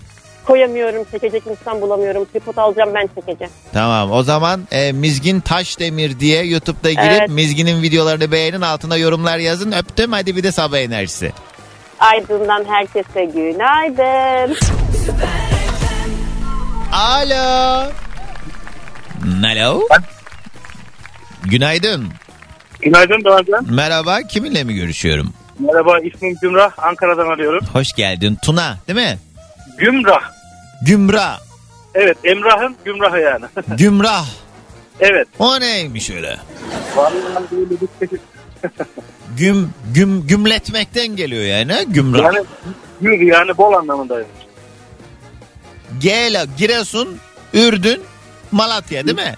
[0.47, 2.25] Koyamıyorum, çekecek insan bulamıyorum.
[2.25, 3.53] Tripod alacağım ben çekeceğim.
[3.73, 7.29] Tamam o zaman e, Mizgin Taşdemir diye YouTube'da girip Evet.
[7.29, 11.33] Mizgin'in videolarını beğenin altına yorumlar yazın öptüm hadi bir de sabah enerjisi.
[12.01, 14.57] Aydın'dan herkese günaydın.
[16.93, 17.91] Alo.
[19.45, 19.81] Alo.
[21.45, 22.09] Günaydın.
[22.81, 23.67] Günaydın Doğancan.
[23.71, 25.33] Merhaba kiminle mi görüşüyorum?
[25.59, 26.71] Merhaba ismim Gümrah.
[26.79, 27.67] Ankara'dan arıyorum.
[27.73, 29.19] Hoş geldin Tuna değil mi?
[29.79, 30.34] Gümrah.
[30.85, 31.41] Gümrah.
[31.95, 33.45] Evet Emrah'ın Gümrah'ı yani.
[33.79, 34.27] Gümrah.
[35.01, 35.29] evet.
[35.39, 36.37] O neymiş öyle?
[38.01, 38.21] Çeşit-
[39.37, 41.85] Güm, güm, gümletmekten geliyor yani?
[41.89, 42.23] Gümrah.
[42.35, 42.47] Yani
[43.01, 44.29] gür yani bol anlamındaymış.
[46.01, 47.17] Gela, Giresun,
[47.53, 48.01] Ürdün,
[48.53, 49.35] Malatya değil mi?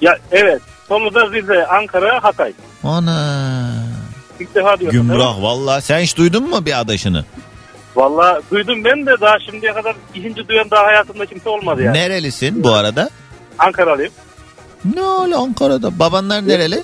[0.00, 0.62] Ya evet.
[0.88, 2.52] Sonu da Rize, Ankara, Hatay.
[2.84, 3.72] Ana.
[4.40, 4.88] İlk defa mi?
[4.90, 5.80] Gümrah valla.
[5.80, 7.24] Sen hiç duydun mu bir adaşını?
[7.96, 11.96] Vallahi duydum ben de daha şimdiye kadar ikinci duyan daha hayatımda kimse olmadı yani.
[11.98, 13.10] Nerelisin bu arada?
[13.58, 14.12] Ankaralıyım.
[14.94, 15.98] Ne öyle Ankara'da?
[15.98, 16.82] Babanlar nereli?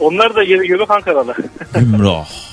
[0.00, 1.34] Onlar da göbek Ankaralı.
[1.74, 2.28] Gümrah.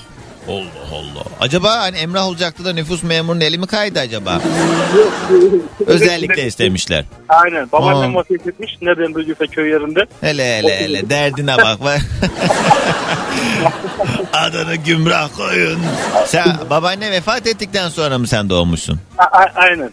[0.48, 1.24] Allah Allah.
[1.42, 4.42] Acaba hani Emrah olacaktı da nüfus memurunun eli mi kaydı acaba?
[5.88, 7.06] Özellikle istemişler.
[7.30, 7.72] Aynen.
[7.72, 8.20] Babaannem Aa.
[8.20, 8.78] vasiyet etmiş.
[8.82, 10.06] Nereden duyduysa köy yerinde.
[10.22, 11.84] Hele hele hele derdine bak.
[11.84, 12.02] bak.
[14.34, 15.80] Adını Gümrah koyun.
[16.26, 19.00] Sen babaanne vefat ettikten sonra mı sen doğmuşsun?
[19.18, 19.92] A- a- aynen.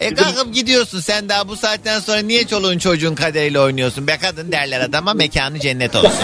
[0.00, 4.06] E kalkıp gidiyorsun sen daha bu saatten sonra niye çoluğun çocuğun kaderiyle oynuyorsun?
[4.06, 6.10] Be kadın derler adama mekanı cennet olsun.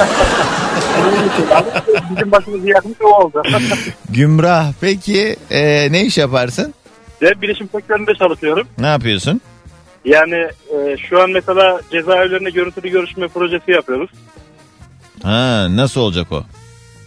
[2.11, 3.43] Bizim başımızı yakmış o oldu.
[4.11, 6.75] Gümrah peki e, ne iş yaparsın?
[7.23, 8.69] Ben bilişim sektöründe çalışıyorum.
[8.79, 9.41] Ne yapıyorsun?
[10.05, 14.11] Yani e, şu an mesela cezaevlerinde görüntülü görüşme projesi yapıyoruz.
[15.23, 16.45] Ha nasıl olacak o?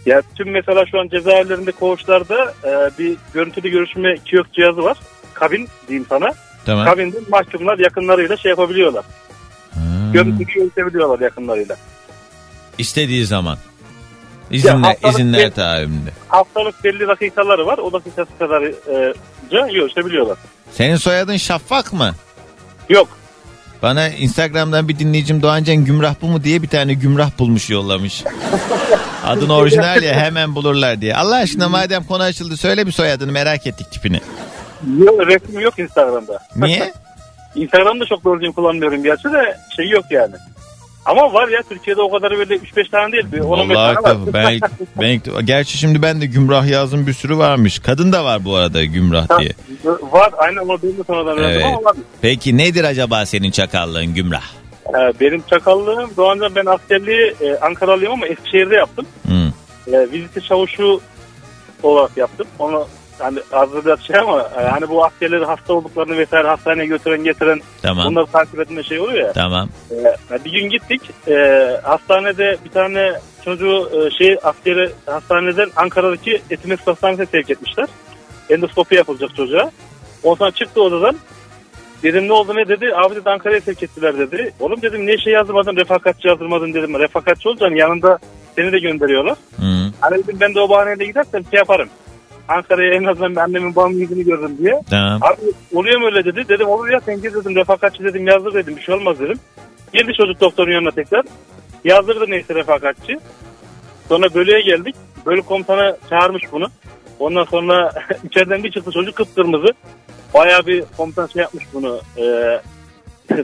[0.06, 4.98] Ya tüm mesela şu an cezaevlerinde koğuşlarda e, bir görüntülü görüşme kiosk cihazı var.
[5.34, 6.28] Kabin diyeyim sana.
[6.66, 6.84] Tamam.
[6.84, 9.04] Kabinde mahkumlar yakınlarıyla şey yapabiliyorlar.
[9.74, 9.80] Ha,
[10.12, 11.76] Görüntülü görüşebiliyorlar yakınlarıyla.
[12.78, 13.58] İstediği zaman.
[14.50, 16.10] İzinler, haftalık izinler tahakkümünde.
[16.28, 17.78] Haftalık belli dakikaları var.
[17.78, 19.14] O dakikası kadar e,
[19.50, 20.38] görüşebiliyorlar.
[20.72, 22.14] Senin soyadın Şafak mı?
[22.88, 23.08] Yok.
[23.82, 28.24] Bana Instagram'dan bir dinleyicim Doğancan Gümrah bu mu diye bir tane Gümrah bulmuş yollamış.
[29.24, 31.16] Adın orijinal ya hemen bulurlar diye.
[31.16, 34.20] Allah aşkına madem konu açıldı söyle bir soyadını merak ettik tipini.
[34.98, 36.38] Yok, resim yok Instagram'da.
[36.56, 36.92] Niye?
[37.54, 40.34] Instagram'da çok doğru düzgün kullanmıyorum gerçi de şey yok yani.
[41.04, 43.24] Ama var ya Türkiye'de o kadar böyle 3-5 tane değil.
[43.32, 44.02] Bir 10-15 Vallahi tane var.
[44.02, 44.32] tabii.
[44.32, 44.60] ben,
[45.36, 47.78] ben, gerçi şimdi ben de Gümrah yazdım bir sürü varmış.
[47.78, 49.50] Kadın da var bu arada Gümrah diye.
[50.02, 51.64] var aynen ama benim de sonradan Evet.
[51.64, 51.96] ama var.
[52.22, 54.44] Peki nedir acaba senin çakallığın Gümrah?
[54.88, 59.06] Ee, benim çakallığım Doğancan ben askerliği e, Ankaralıyım ama Eskişehir'de yaptım.
[59.26, 59.52] Hı.
[59.96, 61.00] E, viziti çavuşu
[61.82, 62.46] olarak yaptım.
[62.58, 62.86] Onu
[63.18, 67.24] hani az da biraz şey ama e, hani bu askerleri hasta olduklarını vesaire hastaneye götüren
[67.24, 68.06] getiren Tamam.
[68.06, 69.32] bunları takip etme şey oluyor ya.
[69.32, 69.68] Tamam.
[70.30, 71.36] E, bir gün gittik e,
[71.82, 73.12] hastanede bir tane
[73.44, 77.86] çocuğu e, şey askeri hastaneden Ankara'daki Etimes Hastanesi'ne sevk etmişler.
[78.50, 79.70] Endoskopi yapılacak çocuğa.
[80.22, 81.16] Ondan sonra çıktı odadan.
[82.02, 82.94] Dedim ne oldu ne dedi?
[82.94, 84.52] Abi dedi Ankara'ya sevk ettiler dedi.
[84.60, 86.98] Oğlum dedim niye şey yazdırmadın refakatçi yazdırmadın dedim.
[86.98, 88.18] Refakatçi olacaksın yanında
[88.56, 89.36] seni de gönderiyorlar.
[89.56, 89.92] Hı.
[90.00, 91.88] Hani dedim ben de o bahaneyle gidersem şey yaparım.
[92.48, 94.82] Ankara'ya en azından bir annemin babamın yüzünü görürüm diye.
[94.90, 95.22] Tamam.
[95.22, 95.40] Abi
[95.74, 96.48] oluyor mu öyle dedi.
[96.48, 99.38] Dedim olur ya sen gir dedim refakatçi dedim yazdır dedim bir şey olmaz dedim.
[99.92, 101.24] Girdi çocuk doktorun yanına tekrar.
[101.84, 103.18] Yazdırdı neyse refakatçi.
[104.08, 104.96] Sonra bölüye geldik.
[105.26, 106.66] Bölük komutanı çağırmış bunu.
[107.18, 107.92] Ondan sonra
[108.24, 109.68] içeriden bir çıktı çocuk kıpkırmızı.
[110.34, 112.00] Bayağı bir komutan şey yapmış bunu.
[112.18, 112.24] E,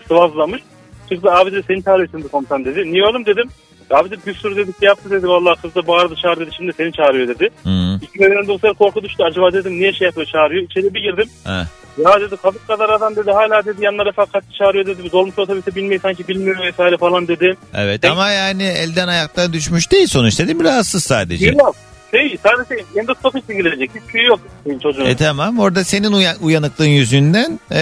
[0.08, 0.62] sıvazlamış.
[1.08, 2.92] Çıktı abi de seni çağırıyor şimdi komutan dedi.
[2.92, 3.48] Niye oğlum dedim.
[3.90, 5.28] Abi de bir sürü dedi şey yaptı dedi.
[5.28, 6.50] Vallahi kız da bağırdı çağırdı dedi.
[6.56, 7.48] Şimdi seni çağırıyor dedi.
[7.64, 7.98] Hı.
[8.02, 9.22] İki önümde bu sefer korku düştü.
[9.22, 10.62] Acaba dedim niye şey yapıyor çağırıyor.
[10.62, 11.28] İçeri bir girdim.
[11.44, 11.66] Ha.
[11.98, 15.04] Ya dedi kabuk kadar adam dedi hala dedi yanına refakatçi çağırıyor dedi.
[15.04, 17.56] Bir dolmuş otobüse binmeyi sanki bilmiyor vesaire falan dedi.
[17.74, 20.64] Evet ama yani elden ayaktan düşmüş değil sonuçta değil mi?
[20.64, 21.46] Rahatsız sadece.
[21.46, 21.76] Yok.
[22.14, 23.90] Şey sadece endoskopi için girecek.
[23.94, 25.04] Hiçbir şey yok senin çocuğun.
[25.06, 27.80] E tamam orada senin uya- uyanıklığın yüzünden e,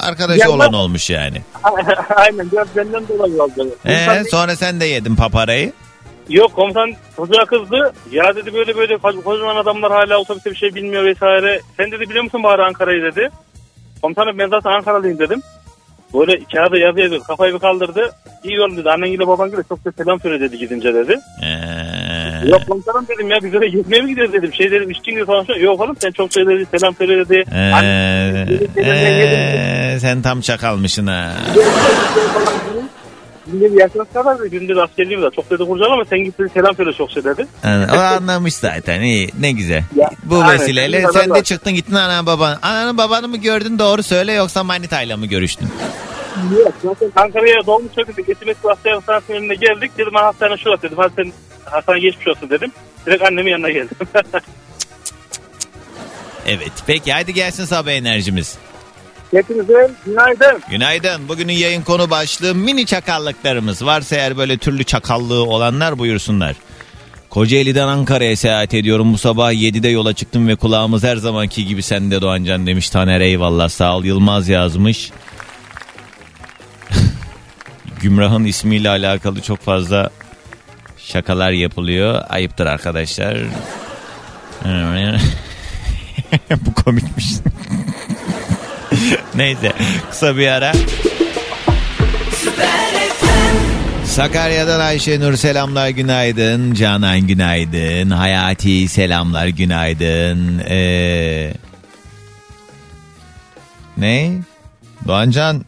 [0.00, 1.42] arkadaşı Ya olan olmuş yani.
[2.16, 3.68] Aynen biraz benden dolayı oldu.
[3.86, 5.72] E, sonra sen de yedin paparayı.
[6.28, 7.92] Yok komutan çocuğa kızdı.
[8.12, 11.60] Ya dedi böyle böyle ko- kocaman adamlar hala otobüste bir şey bilmiyor vesaire.
[11.76, 13.30] Sen dedi biliyor musun bari Ankara'yı dedi.
[14.02, 15.42] Komutanım ben zaten Ankaralıyım dedim.
[16.14, 17.22] Böyle kağıda yazı yazıyor.
[17.24, 18.10] Kafayı bir kaldırdı.
[18.44, 18.90] İyi oğlum dedi.
[18.90, 21.18] Annen gibi baban gibi çok da selam söyle dedi gidince dedi.
[21.42, 21.46] Ee,
[22.48, 24.54] Yok komutanım dedim ya biz öyle gezmeye mi gidiyoruz dedim.
[24.54, 25.46] Şey dedim işçin gibi falan.
[25.60, 26.66] Yok oğlum sen çok söyle dedi.
[26.78, 27.44] Selam söyle dedi.
[27.52, 31.32] ee, Anne- ee, sen tam çakalmışsın ha.
[33.50, 36.76] Şimdi yaşına kadar da gündüz askerliğim de çok dedi kurcal ama sen git dedi selam
[36.76, 37.46] söyle çok şey dedi.
[37.64, 39.82] O anlamış zaten iyi ne güzel.
[39.96, 40.54] Ya, Bu aynen.
[40.60, 42.58] vesileyle sen de adam- çıktın gittin ana baban.
[42.62, 45.68] Ananı babanı mı gördün doğru söyle yoksa manitayla mı görüştün?
[46.58, 48.28] Yok zaten Ankara'ya dolmuş çöküldük.
[48.28, 49.90] Etimesi hastane hastanesinin önüne geldik.
[49.98, 50.98] Dedim ben hastane şurası dedim.
[51.16, 51.32] Sen
[51.64, 52.72] hastane geçmiş olsun dedim.
[53.06, 53.96] Direkt annemin yanına geldim.
[56.46, 58.58] Evet peki hadi gelsin sabah enerjimiz.
[59.30, 60.62] Hepinize günaydın.
[60.70, 61.28] Günaydın.
[61.28, 63.84] Bugünün yayın konu başlığı mini çakallıklarımız.
[63.84, 66.56] Varsa eğer böyle türlü çakallığı olanlar buyursunlar.
[67.30, 69.12] Kocaeli'den Ankara'ya seyahat ediyorum.
[69.12, 72.90] Bu sabah 7'de yola çıktım ve kulağımız her zamanki gibi sende Doğancan demiş.
[72.90, 74.04] Taner eyvallah sağ ol.
[74.04, 75.10] Yılmaz yazmış.
[78.00, 80.10] Gümrah'ın ismiyle alakalı çok fazla
[80.98, 82.22] şakalar yapılıyor.
[82.28, 83.38] Ayıptır arkadaşlar.
[86.66, 87.26] Bu komikmiş.
[89.34, 89.72] Neyse
[90.10, 90.72] kısa bir ara.
[94.04, 96.74] Sakarya'dan Ayşenur selamlar günaydın.
[96.74, 98.10] Canan günaydın.
[98.10, 100.58] Hayati selamlar günaydın.
[100.58, 101.52] Ee,
[103.96, 104.32] ne?
[105.06, 105.64] Doğancan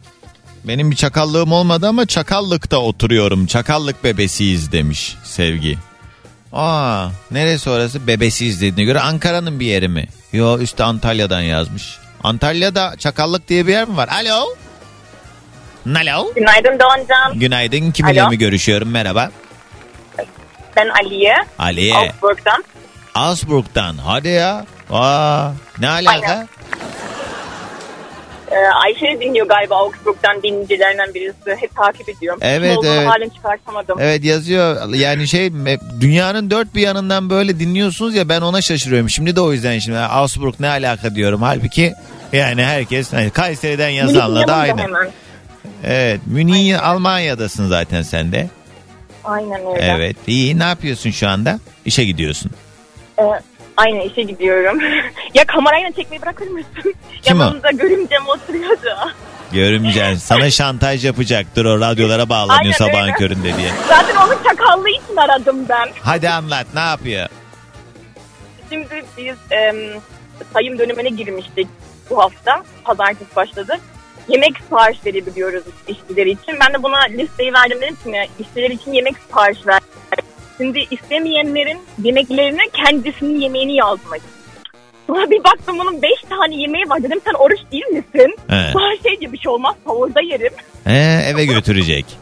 [0.63, 3.45] benim bir çakallığım olmadı ama çakallıkta oturuyorum.
[3.45, 5.77] Çakallık bebesiyiz demiş Sevgi.
[6.53, 8.07] Aa, neresi orası?
[8.07, 10.07] Bebesiyiz dediğine göre Ankara'nın bir yeri mi?
[10.33, 11.97] Yo üstte Antalya'dan yazmış.
[12.23, 14.07] Antalya'da çakallık diye bir yer mi var?
[14.09, 14.45] Alo?
[15.95, 16.33] Alo?
[16.35, 17.39] Günaydın Doğancan.
[17.39, 17.91] Günaydın.
[17.91, 18.29] Kiminle Alo.
[18.29, 18.89] mi görüşüyorum?
[18.89, 19.31] Merhaba.
[20.75, 21.35] Ben Aliye.
[21.59, 21.95] Aliye.
[21.95, 22.63] Augsburg'dan.
[23.15, 23.97] Augsburg'dan.
[23.97, 24.65] Hadi ya.
[24.91, 25.49] Aa,
[25.79, 26.31] ne alaka?
[26.31, 26.47] Aynen.
[28.53, 31.61] Ee, Ayşe dinliyor galiba Augsburg'dan dinleyicilerinden birisi.
[31.61, 32.39] Hep takip ediyorum.
[32.43, 33.07] Evet, Kim evet.
[33.07, 33.97] halen çıkartamadım.
[34.01, 34.93] Evet yazıyor.
[34.93, 35.51] Yani şey
[36.01, 39.09] dünyanın dört bir yanından böyle dinliyorsunuz ya ben ona şaşırıyorum.
[39.09, 41.41] Şimdi de o yüzden şimdi Augsburg ne alaka diyorum.
[41.41, 41.93] Halbuki
[42.33, 44.81] yani herkes hani Kayseri'den yazanla da aynı.
[44.81, 45.11] Hemen.
[45.83, 46.21] Evet.
[46.25, 48.49] Münih Almanya'dasın zaten sen de.
[49.23, 49.81] Aynen öyle.
[49.81, 50.17] Evet.
[50.27, 50.59] İyi.
[50.59, 51.59] Ne yapıyorsun şu anda?
[51.85, 52.51] İşe gidiyorsun.
[53.19, 53.23] Ee,
[53.77, 54.79] aynı işe gidiyorum.
[55.33, 56.93] ya kamerayla çekmeyi bırakır mısın?
[57.21, 57.43] Kim o?
[57.43, 59.11] Yanımda görümcem oturuyordu.
[59.53, 63.13] Görümcen sana şantaj yapacaktır o radyolara bağlanıyor Aynen sabahın öyle.
[63.13, 63.69] köründe diye.
[63.87, 65.89] Zaten onun çakallığı için aradım ben.
[66.01, 67.27] Hadi anlat ne yapıyor?
[68.69, 69.75] Şimdi biz em,
[70.53, 71.67] sayım dönemine girmiştik
[72.09, 72.63] bu hafta.
[72.83, 73.77] Pazartesi başladı.
[74.27, 76.57] Yemek sipariş verebiliyoruz işçiler için.
[76.61, 79.79] Ben de buna listeyi verdim dedim ki "Ne, işçiler için yemek sipariş ver.
[80.63, 84.21] Şimdi istemeyenlerin yemeklerine kendisinin yemeğini yazmak.
[85.07, 87.03] Sonra bir baktım bunun 5 tane yemeği var.
[87.03, 88.35] Dedim sen oruç değil misin?
[88.49, 88.69] He.
[88.73, 89.75] Sonra şey diye bir şey olmaz.
[89.85, 90.53] Sahurda yerim.
[90.83, 92.05] He, eve götürecek.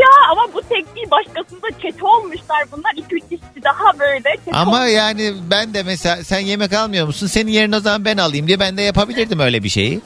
[0.00, 1.06] Ya ama bu tek değil.
[1.10, 2.90] Başkasında çete olmuşlar bunlar.
[2.90, 7.26] 2-3 işçi daha böyle çete Ama yani ben de mesela sen yemek almıyor musun?
[7.26, 10.00] Senin yerine o zaman ben alayım diye ben de yapabilirdim öyle bir şeyi.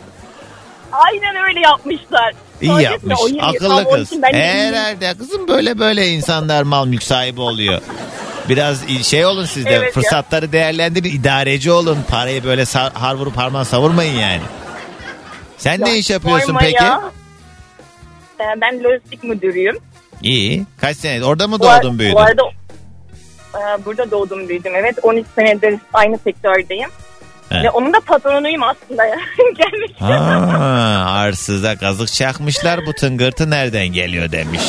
[0.93, 2.35] Aynen öyle yapmışlar.
[2.65, 3.05] İyi yapmış.
[3.05, 4.09] dedim, "O yemeği Akıllı kız.
[4.09, 7.81] için ben yemeyeyim." Herhalde kızım böyle böyle insanlar mal mülk sahibi oluyor.
[8.49, 9.93] Biraz şey olun siz de Evet ya.
[10.03, 11.99] fırsatları değerlendirin idareci olun.
[12.11, 14.41] Parayı böyle sar, har vurup harman savurmayın yani.
[15.59, 16.75] Sen ne iş yapıyorsun peki?
[16.85, 17.01] ya.
[18.41, 19.79] Ee, Ben lojistik müdürüyüm.
[20.23, 20.65] İyi.
[20.81, 21.25] Kaç sene?
[21.25, 22.17] Orada mı Bu doğdun büyüdün?
[22.17, 22.43] Bu arada
[23.55, 24.99] e, burada doğdum büyüdüm evet.
[25.03, 26.89] 13 senedir aynı sektördeyim.
[27.51, 27.63] He.
[27.63, 29.17] Ve onun da patronuyum aslında ya.
[29.59, 29.93] Gelmiş.
[30.01, 34.61] Ha, arsıza kazık çakmışlar bu tıngırtı nereden geliyor demiş.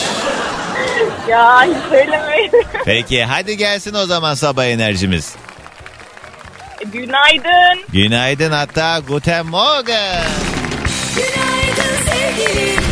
[1.29, 2.51] ya hiç söylemeyin.
[2.85, 5.35] Peki hadi gelsin o zaman sabah enerjimiz.
[6.93, 7.83] Günaydın.
[7.93, 10.23] Günaydın hatta guten morgen.
[11.15, 12.83] Günaydın sevgilim.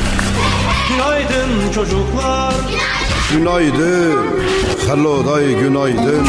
[0.89, 2.54] Günaydın çocuklar.
[3.32, 4.43] Günaydın.
[4.88, 6.28] Hello day günaydın.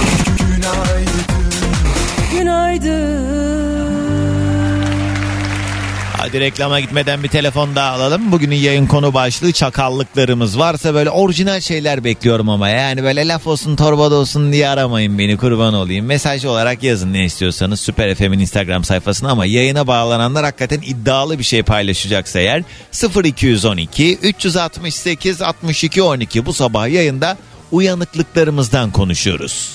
[6.34, 8.32] Hadi reklama gitmeden bir telefon daha alalım.
[8.32, 10.58] Bugünün yayın konu başlığı çakallıklarımız.
[10.58, 12.68] Varsa böyle orijinal şeyler bekliyorum ama.
[12.68, 16.06] Yani böyle laf olsun torbada olsun diye aramayın beni kurban olayım.
[16.06, 21.44] Mesaj olarak yazın ne istiyorsanız Süper FM'in Instagram sayfasına ama yayına bağlananlar hakikaten iddialı bir
[21.44, 22.62] şey paylaşacaksa eğer
[23.24, 27.36] 0212 368 62 12 bu sabah yayında
[27.72, 29.70] uyanıklıklarımızdan konuşuyoruz.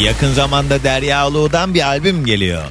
[0.00, 2.62] Yakın zamanda Derya Uluğ'dan bir albüm geliyor.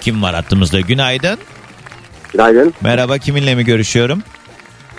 [0.00, 0.80] Kim var hattımızda?
[0.80, 1.38] Günaydın.
[2.32, 2.74] Günaydın.
[2.80, 4.22] Merhaba kiminle mi görüşüyorum?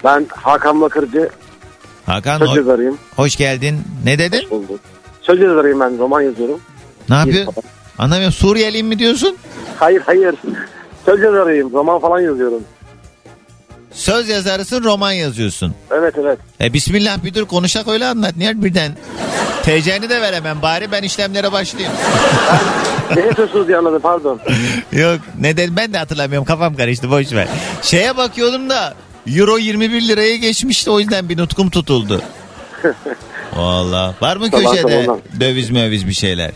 [0.03, 1.29] Ben Hakan Bakırcı.
[2.05, 2.97] Hakan Söz ho- yazarıyım.
[3.15, 3.81] hoş geldin.
[4.05, 4.49] Ne dedin?
[4.51, 4.79] Buldum.
[5.21, 5.97] Söz yazarıyım ben.
[5.99, 6.59] Roman yazıyorum.
[7.09, 7.53] Ne yapıyorsun?
[7.97, 8.33] Anlamıyorum.
[8.33, 9.37] Suriyeliyim mi diyorsun?
[9.79, 10.35] Hayır hayır.
[11.05, 11.73] Söz yazarıyım.
[11.73, 12.61] Roman falan yazıyorum.
[13.91, 15.75] Söz yazarısın roman yazıyorsun.
[15.91, 16.39] Evet evet.
[16.61, 18.37] E bismillah bir dur konuşak öyle anlat.
[18.37, 18.91] Niye birden?
[19.63, 21.93] TC'ni de veremem bari ben işlemlere başlayayım.
[23.15, 24.39] ne yapıyorsunuz diye anladım pardon.
[24.91, 27.47] Yok ne dedim ben de hatırlamıyorum kafam karıştı boş ver.
[27.81, 28.93] Şeye bakıyordum da
[29.35, 32.21] Euro 21 liraya geçmişti o yüzden bir nutkum tutuldu.
[33.55, 35.19] Valla var mı Tamam, köşede tamam.
[35.39, 36.51] döviz möviz bir şeyler?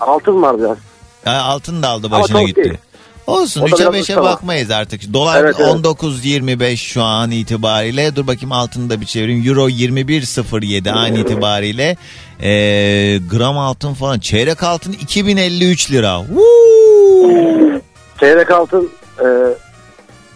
[0.00, 0.76] Altın var biraz.
[1.24, 2.64] Ha, altın da aldı Ama başına çok gitti.
[2.64, 2.78] değil.
[3.26, 4.22] Olsun O da 3'e biraz 5'e uçta var.
[4.32, 5.12] bakmayız artık.
[5.12, 5.68] Dolar Evet, evet.
[5.70, 8.16] 19.25 şu an itibariyle.
[8.16, 9.48] Dur bakayım altını da bir çevireyim.
[9.48, 11.96] Euro 21.07 an itibariyle.
[12.42, 14.18] Ee, gram altın falan.
[14.18, 16.20] Çeyrek altın 2053 lira.
[16.26, 17.80] Woo!
[18.20, 18.90] Çeyrek altın.
[19.20, 19.24] E,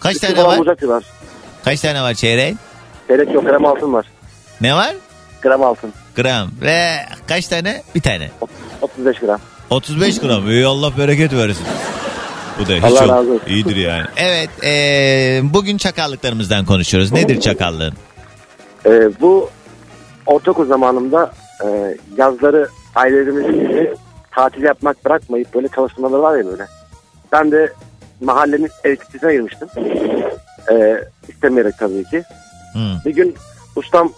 [0.00, 0.60] Kaç tane var?
[1.64, 2.58] Kaç tane var çeyreğin?
[3.08, 4.06] Çeyrek yok gram altın var.
[4.60, 4.94] Ne var?
[5.42, 5.92] Gram altın.
[6.16, 6.50] Gram.
[6.62, 6.96] Ve
[7.28, 7.82] kaç tane?
[7.94, 8.30] Bir tane.
[8.82, 9.40] 35 gram.
[9.70, 10.50] 35 gram.
[10.50, 11.64] İyi Allah bereket versin.
[12.58, 13.46] Bu da hiç Allah razı olsun.
[13.48, 14.06] İyidir yani.
[14.16, 14.50] Evet.
[14.64, 17.12] ee, bugün çakallıklarımızdan konuşuyoruz.
[17.12, 17.94] Nedir çakallığın?
[18.86, 18.90] E,
[19.20, 19.50] bu
[20.26, 21.32] ortaokul zamanımda
[21.64, 23.94] e, yazları ailelerimiz gibi
[24.30, 26.66] tatil yapmak bırakmayıp böyle çalışmaları var ya böyle.
[27.32, 27.72] Ben de
[28.20, 29.68] mahallenin elektrikçisine girmiştim.
[30.72, 32.22] E, istemeyerek tabii ki.
[32.72, 32.78] Hı.
[33.04, 33.36] Bir gün
[33.76, 34.08] ustam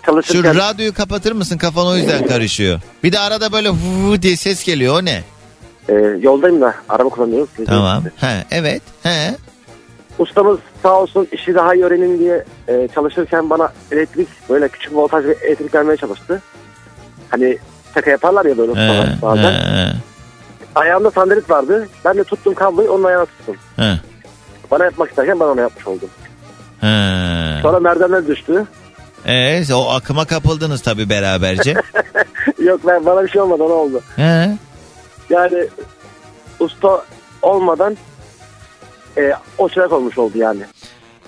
[0.00, 0.56] Şu çalışırken...
[0.56, 1.58] radyoyu kapatır mısın?
[1.58, 2.80] Kafan o yüzden karışıyor.
[3.02, 5.00] Bir de arada böyle hu diye ses geliyor.
[5.00, 5.22] O ne?
[5.88, 7.48] E, yoldayım da araba kullanıyoruz.
[7.66, 8.02] Tamam.
[8.16, 8.82] He, evet.
[9.02, 9.34] He.
[10.18, 15.24] Ustamız sağ olsun işi daha iyi öğrenin diye e, çalışırken bana elektrik böyle küçük voltaj
[15.24, 16.42] ve elektrik vermeye çalıştı.
[17.30, 17.58] Hani
[17.94, 19.52] şaka yaparlar ya böyle He, ustalar bazen.
[19.52, 19.92] he,
[20.74, 21.88] Ayağımda sandalet vardı.
[22.04, 23.56] Ben de tuttum kabloyu onun ayağına tuttum.
[23.76, 23.94] he,
[24.70, 26.08] Bana yapmak isterken ben ona yapmış oldum.
[26.80, 26.86] he.
[27.62, 28.64] Sonra merdivenler düştü.
[29.26, 31.74] Evet, o akıma kapıldınız tabii beraberce.
[32.62, 34.00] Yok ben bana bir şey olmadı ona oldu.
[34.16, 34.50] He.
[35.30, 35.66] Yani
[36.60, 37.04] usta
[37.42, 37.96] olmadan
[39.18, 40.60] e, o çırak olmuş oldu yani.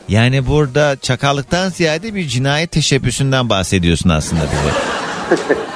[0.08, 4.74] Yani burada çakallıktan ziyade bir cinayet teşebbüsünden bahsediyorsun aslında bize.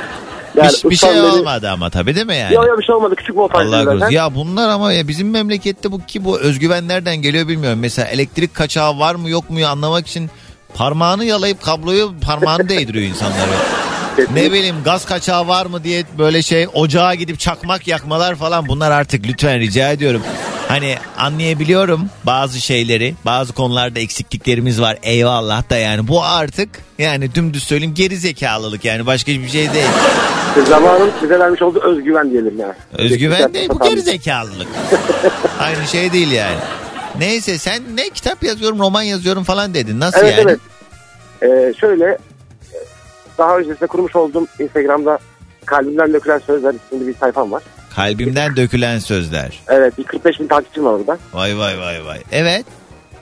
[0.56, 2.54] Yani bir, bir şey beni- olmadı ama tabii değil mi yani?
[2.54, 3.98] Yok yok bir şey olmadı küçük voltajlı Allah zaten.
[3.98, 4.14] korusun.
[4.14, 7.78] Ya bunlar ama ya bizim memlekette bu ki bu özgüven nereden geliyor bilmiyorum.
[7.78, 10.30] Mesela elektrik kaçağı var mı yok mu anlamak için
[10.74, 13.46] parmağını yalayıp kabloyu parmağını değdiriyor insanlara.
[14.34, 18.90] Ne bileyim gaz kaçağı var mı diye böyle şey ocağa gidip çakmak yakmalar falan bunlar
[18.90, 20.22] artık lütfen rica ediyorum.
[20.68, 26.68] Hani anlayabiliyorum bazı şeyleri bazı konularda eksikliklerimiz var eyvallah da yani bu artık
[26.98, 29.86] yani dümdüz söyleyeyim geri zekalılık yani başka hiçbir şey değil.
[30.68, 32.74] Zamanın bize vermiş olduğu özgüven diyelim yani.
[32.92, 34.68] Özgüven değil bu geri zekalılık.
[35.60, 36.58] Aynı şey değil yani.
[37.18, 40.00] Neyse sen ne kitap yazıyorum roman yazıyorum falan dedin.
[40.00, 40.50] Nasıl Evet yani?
[40.50, 40.60] evet.
[41.42, 42.18] Ee, şöyle e,
[43.40, 45.18] daha öncesinde kurmuş olduğum Instagram'da
[45.66, 47.62] Kalbimden Dökülen Sözler isimli bir sayfam var.
[47.96, 49.60] Kalbimden dökülen sözler.
[49.68, 51.18] Evet bir 45 bin takipçim var orada.
[51.32, 52.18] Vay vay vay vay.
[52.32, 52.64] Evet.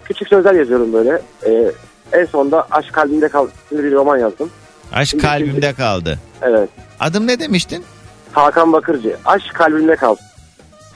[0.05, 1.23] Küçük sözler yazıyorum böyle.
[1.47, 1.73] Ee,
[2.13, 4.51] en sonunda Aşk Kalbimde Kal isimli bir roman yazdım.
[4.93, 6.19] Aşk kalbimde kaldı.
[6.43, 6.69] Evet.
[7.01, 7.85] Adım ne demiştin?
[8.33, 9.17] Hakan Bakırcı.
[9.25, 10.17] Aşk Kalbimde Kal.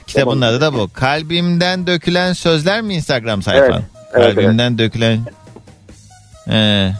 [0.07, 0.89] Kitabın adı da bu.
[0.93, 3.69] Kalbimden dökülen sözler mi Instagram sayfan?
[3.71, 5.19] Evet, evet, Kalbimden dökülen...
[6.49, 6.91] Ee,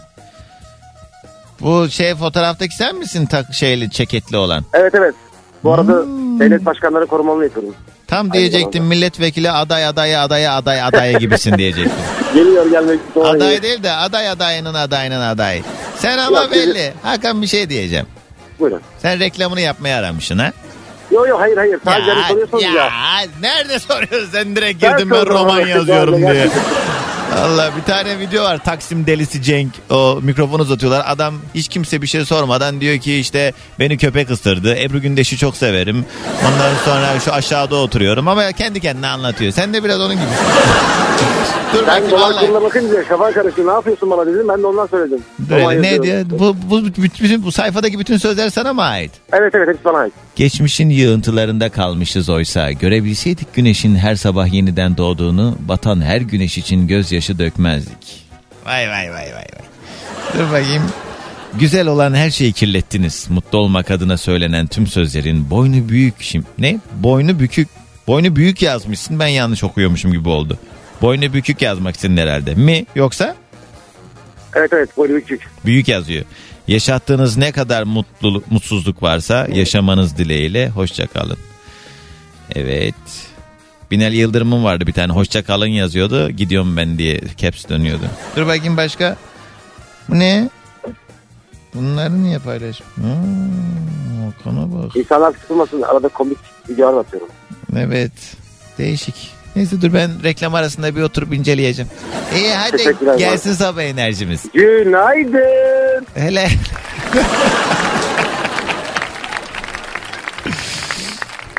[1.64, 4.66] bu şey fotoğraftaki sen misin tak şeyli ceketli olan?
[4.74, 5.16] Evet evet.
[5.64, 6.40] Bu arada Hmm.
[6.40, 7.76] devlet başkanları korumalarını yapıyorum.
[8.08, 11.92] Tam diyecektim milletvekili aday aday aday aday aday gibisin diyecektim.
[12.34, 13.28] Geliyor gelmek doğru.
[13.28, 15.62] Aday değil de aday adayının adayının aday.
[15.98, 16.94] Sen ama Yok, belli.
[17.04, 18.06] Hakan bir şey diyeceğim.
[18.60, 18.82] Buyurun.
[19.00, 20.52] Sen reklamını yapmaya aramışsın ha?
[21.12, 21.80] Yok yok hayır hayır.
[21.86, 22.72] Sadece hani soruyorsunuz ya.
[22.74, 22.90] ya,
[23.42, 26.48] nerede soruyorsun sen direkt girdin ben roman yazıyorum diye.
[27.42, 32.08] Allah bir tane video var Taksim delisi Cenk o mikrofonu uzatıyorlar adam hiç kimse bir
[32.08, 36.06] şey sormadan diyor ki işte beni köpek ısırdı Ebru Gündeş'i çok severim
[36.42, 40.24] ondan sonra şu aşağıda oturuyorum ama kendi kendine anlatıyor sen de biraz onun gibi.
[41.74, 43.68] Dur Ben dolar kuruna bakınca kafan karıştı.
[43.68, 44.48] Ne yapıyorsun bana dedim.
[44.50, 45.20] Ben de ondan söyledim.
[45.40, 46.26] Böyle ne diyor?
[46.30, 49.12] Bu, bu, bütün, bu sayfadaki bütün sözler sana mı ait?
[49.34, 50.14] Evet evet hepsi bana ait.
[50.36, 52.72] Geçmişin yığıntılarında kalmışız oysa.
[52.72, 58.26] Görebilseydik güneşin her sabah yeniden doğduğunu, batan her güneş için gözyaşı dökmezdik.
[58.66, 59.64] Vay vay vay vay vay.
[60.38, 60.84] Dur bakayım.
[61.54, 63.28] Güzel olan her şeyi kirlettiniz.
[63.30, 66.46] Mutlu olmak adına söylenen tüm sözlerin boynu büyük şimdi.
[66.58, 66.80] Ne?
[66.94, 67.68] Boynu bükük.
[68.08, 69.20] Boynu büyük yazmışsın.
[69.20, 70.58] Ben yanlış okuyormuşum gibi oldu.
[71.02, 72.56] Boynu bükük yazmak istedin herhalde.
[72.56, 72.86] Mi?
[72.96, 73.36] Yoksa?
[74.56, 75.50] Evet evet boyu küçük.
[75.66, 76.26] Büyük yazıyor.
[76.68, 81.38] Yaşattığınız ne kadar mutluluk, mutsuzluk varsa yaşamanız dileğiyle hoşça kalın.
[82.56, 82.96] Evet.
[83.94, 86.30] Binali Yıldırım'ın vardı bir tane hoşça kalın yazıyordu.
[86.30, 88.04] Gidiyorum ben diye caps dönüyordu.
[88.36, 89.16] Dur bakayım başka.
[90.10, 90.50] Bu ne?
[91.74, 92.82] Bunları niye paylaş?
[92.96, 94.96] Hmm, Okan'a bak.
[94.96, 96.38] İnsanlar sıkılmasın arada komik
[96.70, 97.30] videolar atıyorum.
[97.78, 98.12] Evet.
[98.78, 99.32] Değişik.
[99.56, 101.92] Neyse dur ben reklam arasında bir oturup inceleyeceğim.
[102.36, 104.44] İyi hadi gelsin sabah enerjimiz.
[104.54, 106.06] Günaydın.
[106.16, 106.50] Hele.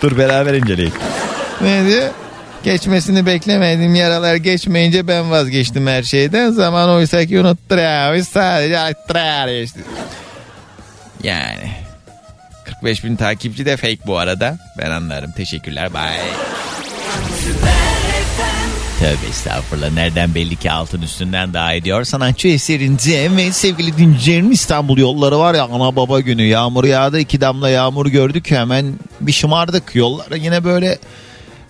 [0.03, 0.95] Dur beraber inceleyelim.
[1.61, 2.09] Ne diyor?
[2.65, 6.51] Geçmesini beklemedim yaralar geçmeyince ben vazgeçtim her şeyden.
[6.51, 8.25] Zaman oysa ki unutturuyor.
[8.25, 9.81] Sadece işte.
[11.23, 11.71] Yani.
[12.65, 14.59] 45 bin takipçi de fake bu arada.
[14.79, 15.33] Ben anlarım.
[15.33, 15.95] Teşekkürler.
[15.95, 16.21] Bye.
[19.01, 19.91] Tövbe estağfurullah.
[19.91, 22.05] Nereden belli ki altın üstünden daha ediyor.
[22.05, 26.43] Sanatçı eserinde ve sevgili dinleyicilerim İstanbul yolları var ya ana baba günü.
[26.43, 27.21] Yağmur yağdı.
[27.21, 28.51] iki damla yağmur gördük.
[28.51, 29.95] Hemen bir şımardık.
[29.95, 30.99] Yollar yine böyle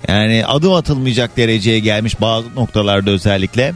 [0.09, 3.75] yani adım atılmayacak dereceye gelmiş bazı noktalarda özellikle.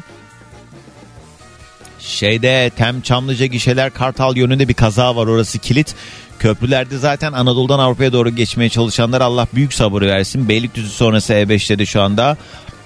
[1.99, 5.95] Şeyde Tem Çamlıca gişeler Kartal yönünde bir kaza var orası kilit.
[6.39, 10.49] Köprülerde zaten Anadolu'dan Avrupa'ya doğru geçmeye çalışanlar Allah büyük sabır versin.
[10.49, 12.37] Beylikdüzü sonrası E5'te de şu anda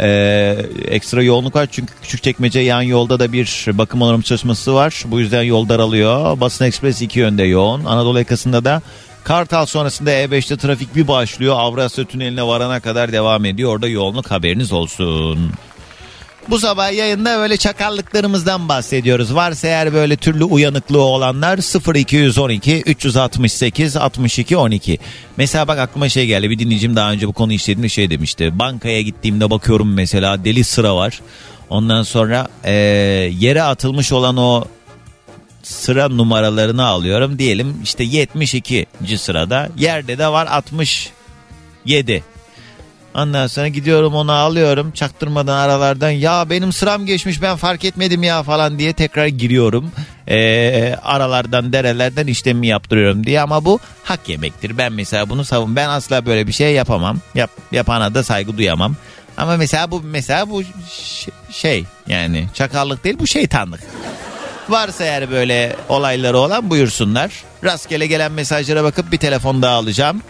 [0.01, 0.57] ee,
[0.89, 1.69] ekstra yoğunluk var.
[1.71, 5.03] Çünkü Küçükçekmece yan yolda da bir bakım onarım çalışması var.
[5.07, 6.41] Bu yüzden yol daralıyor.
[6.41, 7.85] Basın Ekspres iki yönde yoğun.
[7.85, 8.83] Anadolu yakasında da
[9.25, 11.57] Kartal sonrasında E5'te trafik bir başlıyor.
[11.59, 13.75] Avrasya Tüneli'ne varana kadar devam ediyor.
[13.75, 15.53] Orada yoğunluk haberiniz olsun.
[16.51, 19.35] Bu sabah yayında böyle çakallıklarımızdan bahsediyoruz.
[19.35, 21.59] Varsa eğer böyle türlü uyanıklığı olanlar
[21.97, 24.99] 0212 368 62 12.
[25.37, 26.51] Mesela bak aklıma şey geldi.
[26.51, 28.59] Bir dinleyicim daha önce bu konu işlediğinde şey demişti.
[28.59, 31.21] Bankaya gittiğimde bakıyorum mesela deli sıra var.
[31.71, 32.73] Ondan sonra e,
[33.39, 34.65] yere atılmış olan o
[35.63, 37.39] sıra numaralarını alıyorum.
[37.39, 38.87] Diyelim işte 72.
[39.17, 39.69] sırada.
[39.79, 42.25] Yerde de var 67.
[43.15, 48.43] Ondan sonra gidiyorum onu alıyorum çaktırmadan aralardan ya benim sıram geçmiş ben fark etmedim ya
[48.43, 49.93] falan diye tekrar giriyorum.
[50.29, 54.79] Ee, aralardan derelerden işlemi yaptırıyorum diye ama bu hak yemektir.
[54.79, 57.19] Ben mesela bunu savun ben asla böyle bir şey yapamam.
[57.35, 58.97] Yap, yapana da saygı duyamam.
[59.37, 60.63] Ama mesela bu mesela bu
[61.51, 63.81] şey yani çakallık değil bu şeytanlık.
[64.73, 67.33] Varsa eğer böyle olayları olan buyursunlar.
[67.65, 70.23] Rastgele gelen mesajlara bakıp bir telefon daha alacağım.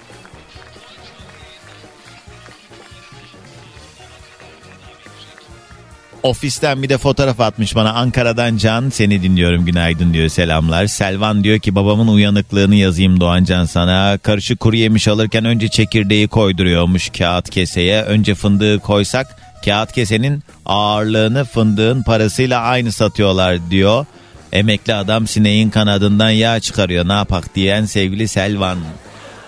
[6.22, 10.86] Ofisten bir de fotoğraf atmış bana Ankara'dan Can seni dinliyorum günaydın diyor selamlar.
[10.86, 14.18] Selvan diyor ki babamın uyanıklığını yazayım Doğancan sana.
[14.18, 18.02] Karışık kuru yemiş alırken önce çekirdeği koyduruyormuş kağıt keseye.
[18.02, 19.26] Önce fındığı koysak
[19.64, 24.06] kağıt kesenin ağırlığını fındığın parasıyla aynı satıyorlar diyor.
[24.52, 28.78] Emekli adam sineğin kanadından yağ çıkarıyor ne yapak diyen sevgili Selvan.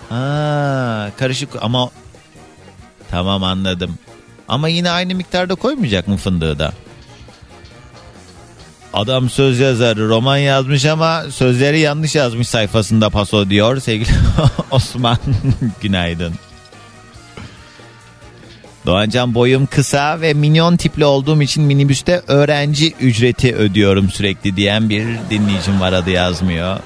[0.09, 1.90] Ha, karışık ama
[3.11, 3.98] tamam anladım.
[4.48, 6.72] Ama yine aynı miktarda koymayacak mı fındığı da?
[8.92, 14.11] Adam söz yazarı roman yazmış ama sözleri yanlış yazmış sayfasında paso diyor sevgili
[14.70, 15.18] Osman.
[15.82, 16.34] Günaydın.
[18.87, 25.07] Doğancan boyum kısa ve minyon tipli olduğum için minibüste öğrenci ücreti ödüyorum sürekli diyen bir
[25.30, 26.78] dinleyicim var adı yazmıyor.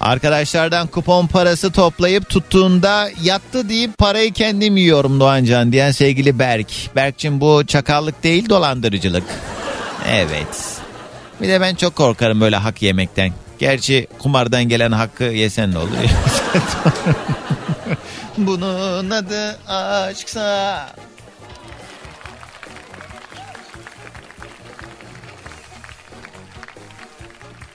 [0.00, 6.68] Arkadaşlardan kupon parası toplayıp tuttuğunda yattı deyip parayı kendim yiyorum Doğancan diyen sevgili Berk.
[6.96, 9.24] Berk'cim bu çakallık değil dolandırıcılık.
[10.10, 10.80] Evet.
[11.42, 13.32] Bir de ben çok korkarım böyle hak yemekten.
[13.58, 15.88] Gerçi kumardan gelen hakkı yesen ne olur?
[18.38, 20.86] Bunun adı aşksa.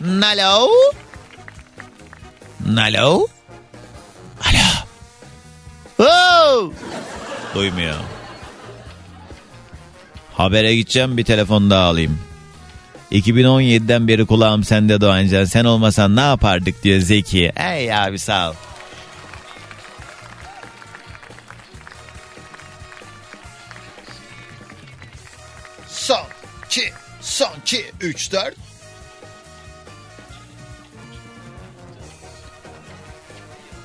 [0.02, 0.70] Nalo?
[2.66, 3.28] Nalo?
[4.46, 4.88] Alo?
[6.00, 6.72] Oh!
[7.56, 7.96] Duymuyor.
[10.34, 12.20] Habere gideceğim bir telefon daha alayım.
[13.12, 15.46] 2017'den beri kulağım sende Doğancan.
[15.46, 17.52] Sen olmasan ne yapardık diyor Zeki.
[17.56, 18.54] Ey abi sağ ol.
[26.04, 26.18] Son,
[26.66, 26.82] iki,
[27.22, 28.56] son, iki, üç, dört.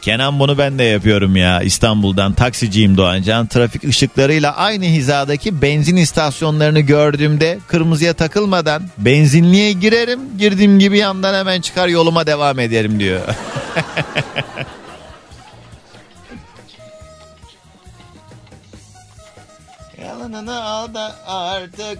[0.03, 3.47] Kenan bunu ben de yapıyorum ya İstanbul'dan taksiciyim Doğancan.
[3.47, 10.21] Trafik ışıklarıyla aynı hizadaki benzin istasyonlarını gördüğümde kırmızıya takılmadan benzinliğe girerim.
[10.39, 13.21] Girdiğim gibi yandan hemen çıkar yoluma devam ederim diyor.
[20.95, 21.99] da artık.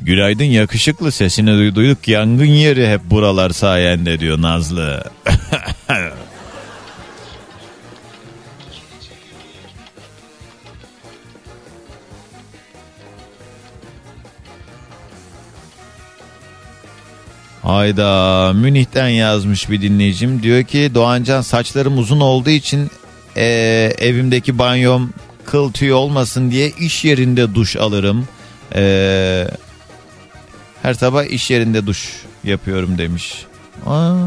[0.00, 5.04] Günaydın yakışıklı sesini duy- duyduk yangın yeri hep buralar sayende diyor Nazlı.
[17.62, 20.42] Hayda Münih'ten yazmış bir dinleyicim.
[20.42, 22.90] Diyor ki Doğancan saçlarım uzun olduğu için
[23.36, 25.12] eee, evimdeki banyom
[25.46, 28.28] kıl tüy olmasın diye iş yerinde duş alırım.
[28.74, 29.48] Eee,
[30.82, 33.44] her sabah iş yerinde duş yapıyorum demiş.
[33.86, 34.22] Aa.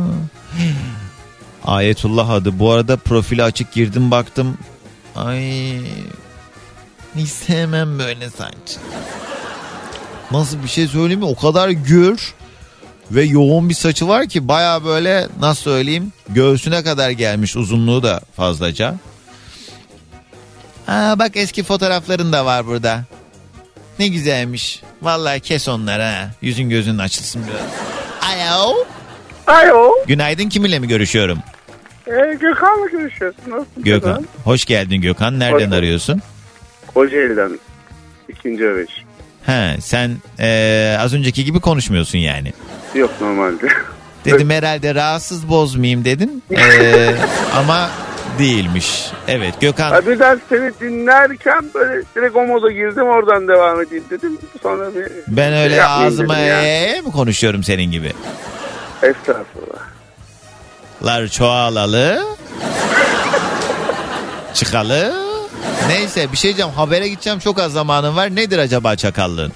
[1.66, 2.60] Ayetullah adı.
[2.60, 4.58] Bu arada profili açık girdim baktım.
[5.16, 5.42] Ay
[7.16, 8.78] hiç sevmem böyle saç.
[10.32, 11.26] Nasıl bir şey söyleyeyim mi?
[11.26, 12.34] O kadar gür
[13.12, 18.22] ve yoğun bir saçı var ki baya böyle nasıl söyleyeyim göğsüne kadar gelmiş uzunluğu da
[18.36, 18.96] fazlaca.
[20.88, 23.02] Aa, bak eski fotoğrafların da var burada.
[24.00, 24.82] Ne güzelmiş.
[25.02, 26.30] Vallahi kes onları ha.
[26.42, 27.62] Yüzün gözün açılsın biraz.
[28.52, 28.76] Alo.
[29.48, 29.92] Alo.
[30.08, 31.40] Günaydın kiminle mi görüşüyorum?
[32.08, 32.12] Ee,
[32.42, 33.42] Gökhan'la görüşüyorsun.
[33.52, 33.84] Nasılsın?
[33.84, 34.26] Gökhan.
[34.44, 35.40] Hoş geldin Gökhan.
[35.40, 35.74] Nereden bulduk.
[35.74, 36.22] arıyorsun?
[36.94, 37.60] Kocaeli'den.
[38.30, 38.90] ikinci övüş.
[39.46, 42.54] He, sen eee, az önceki gibi konuşmuyorsun yani.
[42.96, 43.68] Yok normalde.
[44.26, 46.44] Dedim herhalde rahatsız bozmayayım dedin.
[46.52, 47.16] Eee,
[47.56, 47.90] ama
[48.40, 49.12] değilmiş.
[49.28, 49.92] Evet Gökhan.
[49.92, 54.38] Ha, birden seni dinlerken böyle direkt o moda girdim oradan devam edeyim dedim.
[54.64, 58.14] Sonra bir Ben şey öyle yapmayayım ağzıma ee mi konuşuyorum senin gibi?
[59.04, 59.82] Estağfurullah.
[61.06, 62.24] Lar çoğalalı.
[64.54, 65.14] Çıkalı.
[65.88, 68.36] Neyse bir şey diyeceğim habere gideceğim çok az zamanım var.
[68.36, 69.52] Nedir acaba çakallığın?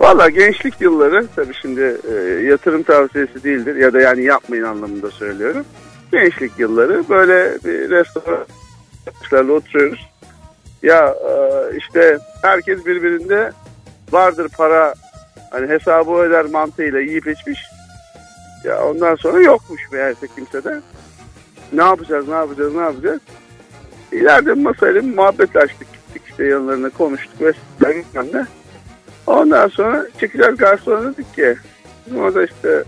[0.00, 2.14] Valla gençlik yılları tabii şimdi e,
[2.44, 5.64] yatırım tavsiyesi değildir ya da yani yapmayın anlamında söylüyorum.
[6.14, 10.06] Gençlik yılları böyle bir restoranlarla oturuyoruz.
[10.82, 13.52] Ya e, işte herkes birbirinde
[14.12, 14.94] vardır para
[15.50, 17.60] hani hesabı öder mantığıyla yiyip içmiş.
[18.64, 20.80] Ya ondan sonra yokmuş meğerse kimsede.
[21.72, 23.20] Ne yapacağız ne yapacağız ne yapacağız?
[24.12, 28.46] İleride masayla muhabbet açtık gittik işte yanlarına konuştuk vesaire.
[29.26, 31.56] Ondan sonra çıkacağız garsona dedik ki
[32.16, 32.84] orada işte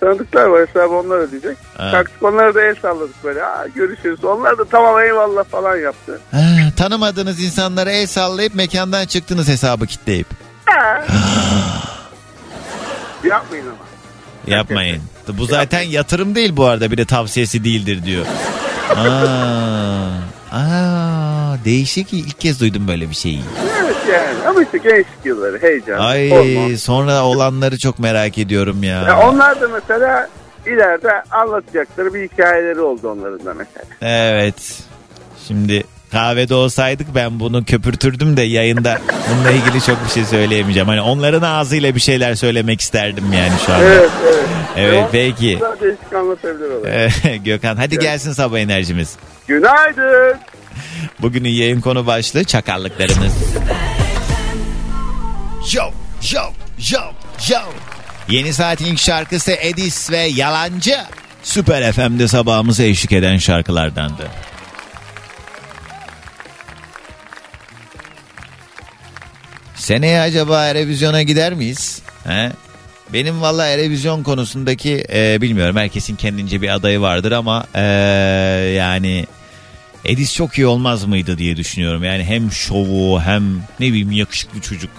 [0.00, 1.56] tanıdıklar var hesabı onlar ödeyecek.
[1.76, 1.90] Ha.
[1.90, 3.44] Kalktık onlara da el salladık böyle.
[3.44, 4.24] Aa, görüşürüz.
[4.24, 6.20] Onlar da tamam eyvallah falan yaptı.
[6.30, 6.40] Ha,
[6.76, 10.26] tanımadığınız insanlara el sallayıp mekandan çıktınız hesabı kitleyip.
[13.24, 13.88] Yapmayın ama.
[14.46, 15.02] Yapmayın.
[15.28, 18.26] Bu zaten yatırım değil bu arada bir de tavsiyesi değildir diyor.
[18.96, 21.27] Aa, aa,
[21.64, 23.40] değişik ilk kez duydum böyle bir şeyi.
[23.82, 25.98] Evet yani ama işte gençlik yılları heyecan.
[25.98, 26.74] Ay hormon.
[26.74, 29.02] sonra olanları çok merak ediyorum ya.
[29.02, 30.28] Ya onlar da mesela
[30.66, 33.84] ileride anlatacakları bir hikayeleri oldu onların da mesela.
[34.00, 34.82] Evet.
[35.48, 38.98] Şimdi kahvede olsaydık ben bunu köpürtürdüm de yayında
[39.30, 40.88] bununla ilgili çok bir şey söyleyemeyeceğim.
[40.88, 43.84] Hani onların ağzıyla bir şeyler söylemek isterdim yani şu anda.
[43.84, 44.44] Evet evet.
[44.76, 45.58] Evet, O peki.
[45.80, 49.16] Değişik anlatabilir Gökhan hadi gelsin sabah enerjimiz.
[49.46, 50.36] Günaydın.
[51.20, 53.32] Bugünün yayın konu başlığı çakallıklarımız.
[55.72, 55.84] Yo
[56.32, 56.42] yo
[56.90, 57.00] yo
[57.50, 57.58] yo.
[58.28, 60.96] Yeni saatin ilk şarkısı Edis ve Yalancı.
[61.42, 64.28] Süper FM'de sabahımıza eşlik eden şarkılardandı.
[69.74, 72.02] Seneye acaba Erevizyon'a gider miyiz?
[72.24, 72.52] He?
[73.12, 77.82] Benim valla Erevizyon konusundaki e, bilmiyorum herkesin kendince bir adayı vardır ama e,
[78.76, 79.26] yani
[80.04, 82.04] Edis çok iyi olmaz mıydı diye düşünüyorum.
[82.04, 84.90] Yani hem şovu hem ne bileyim yakışıklı çocuk.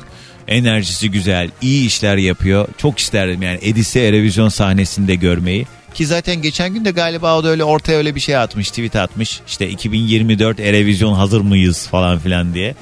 [0.48, 2.68] Enerjisi güzel, iyi işler yapıyor.
[2.78, 5.66] Çok isterdim yani Edis'i Erevizyon sahnesinde görmeyi.
[5.94, 8.96] Ki zaten geçen gün de galiba o da öyle ortaya öyle bir şey atmış, tweet
[8.96, 9.40] atmış.
[9.48, 12.76] İşte 2024 Erevizyon hazır mıyız falan filan diye.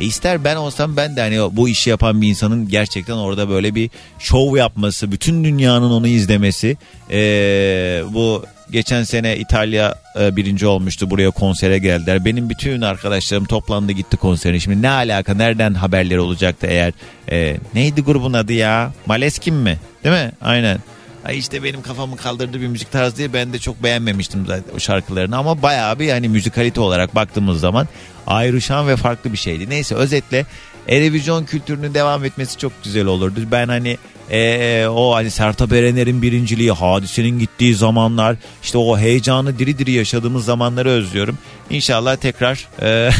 [0.00, 3.74] E ister ben olsam ben de hani bu işi yapan bir insanın gerçekten orada böyle
[3.74, 6.76] bir şov yapması, bütün dünyanın onu izlemesi.
[7.10, 12.24] Ee, bu geçen sene İtalya e, birinci olmuştu buraya konsere geldiler.
[12.24, 14.60] Benim bütün arkadaşlarım toplandı gitti konsere.
[14.60, 16.92] Şimdi ne alaka nereden haberleri olacaktı eğer
[17.30, 18.92] e, neydi grubun adı ya?
[19.06, 19.78] Maleskin mi?
[20.04, 20.32] Değil mi?
[20.40, 20.78] Aynen.
[21.24, 24.80] Ay işte benim kafamı kaldırdığı bir müzik tarzı diye ben de çok beğenmemiştim zaten o
[24.80, 27.88] şarkılarını ama bayağı bir hani müzikalite olarak baktığımız zaman
[28.26, 29.70] ayrışan ve farklı bir şeydi.
[29.70, 30.46] Neyse özetle
[30.88, 33.40] Erevizyon kültürünün devam etmesi çok güzel olurdu.
[33.52, 33.98] Ben hani
[34.30, 40.44] eee, o hani Sertab Erener'in birinciliği, hadisenin gittiği zamanlar, işte o heyecanı diri diri yaşadığımız
[40.44, 41.38] zamanları özlüyorum.
[41.70, 43.10] İnşallah tekrar eee,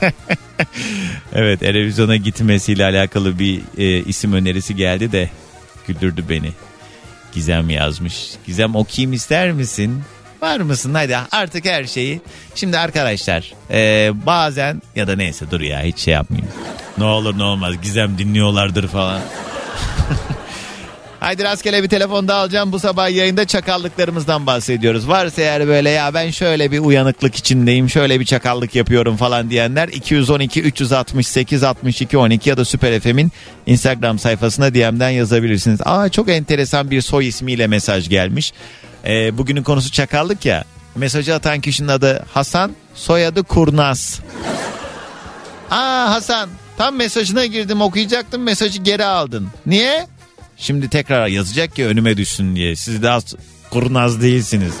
[1.34, 5.30] evet Erevizyon'a gitmesiyle alakalı bir eee, isim önerisi geldi de
[5.86, 6.50] güldürdü beni.
[7.32, 8.30] Gizem yazmış.
[8.46, 10.02] Gizem okuyayım ister misin?
[10.42, 10.94] Var mısın?
[10.94, 12.20] Hadi artık her şeyi.
[12.54, 16.52] Şimdi arkadaşlar e, bazen ya da neyse dur ya hiç şey yapmayayım.
[16.98, 19.20] Ne olur ne olmaz Gizem dinliyorlardır falan.
[21.20, 22.72] Haydi rastgele bir telefon daha alacağım.
[22.72, 25.08] Bu sabah yayında çakallıklarımızdan bahsediyoruz.
[25.08, 29.88] Varsa eğer böyle ya ben şöyle bir uyanıklık içindeyim, şöyle bir çakallık yapıyorum falan diyenler
[29.88, 33.32] 212 368 62 12 ya da Süper FM'in
[33.66, 35.80] Instagram sayfasına DM'den yazabilirsiniz.
[35.84, 38.52] Aa çok enteresan bir soy ismiyle mesaj gelmiş.
[39.06, 40.64] Ee, bugünün konusu çakallık ya.
[40.96, 44.20] Mesajı atan kişinin adı Hasan, soyadı Kurnaz.
[45.70, 46.48] Aa Hasan
[46.78, 49.48] tam mesajına girdim okuyacaktım mesajı geri aldın.
[49.66, 50.06] Niye?
[50.58, 52.76] Şimdi tekrar yazacak ki önüme düşsün diye.
[52.76, 53.34] Siz az
[53.70, 54.72] kurnaz değilsiniz.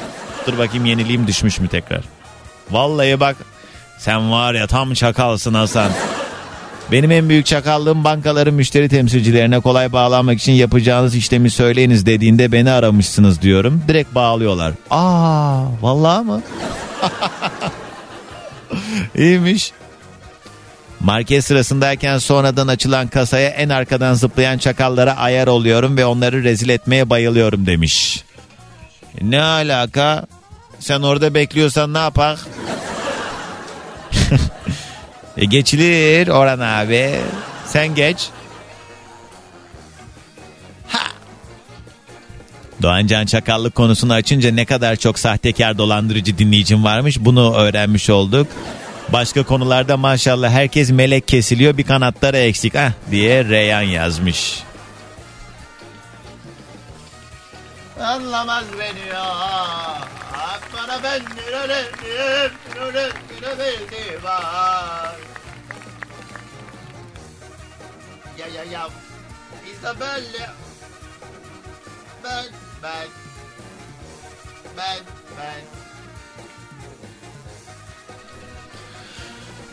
[0.46, 2.04] Dur bakayım yeniliğim düşmüş mü tekrar.
[2.70, 3.36] Vallahi bak
[3.98, 5.90] sen var ya tam çakalsın Hasan.
[6.92, 12.70] Benim en büyük çakallığım bankaların müşteri temsilcilerine kolay bağlanmak için yapacağınız işlemi söyleyiniz dediğinde beni
[12.70, 13.82] aramışsınız diyorum.
[13.88, 14.72] Direkt bağlıyorlar.
[14.90, 16.42] Aa vallahi mı?
[19.14, 19.72] İyiymiş.
[21.00, 27.10] Market sırasındayken sonradan açılan kasaya en arkadan zıplayan çakallara ayar oluyorum ve onları rezil etmeye
[27.10, 28.24] bayılıyorum demiş.
[29.22, 30.26] Ne alaka?
[30.78, 32.38] Sen orada bekliyorsan ne yapak?
[35.36, 37.14] e geçilir Orhan abi.
[37.66, 38.28] Sen geç.
[40.88, 41.06] Ha.
[42.82, 48.46] Doğancan çakallık konusunu açınca ne kadar çok sahtekar dolandırıcı dinleyicim varmış bunu öğrenmiş olduk.
[49.12, 54.62] Başka konularda maşallah herkes melek kesiliyor bir kanatları eksik ah diye Reyhan yazmış.
[58.00, 59.24] Anlamaz beni ya.
[60.76, 65.16] Bana ben nerelendim, nerelendim var.
[68.38, 68.88] Ya ya ya.
[69.72, 70.50] Isabelle.
[72.24, 72.44] Ben,
[72.82, 73.08] ben.
[74.76, 74.98] Ben,
[75.38, 75.87] ben.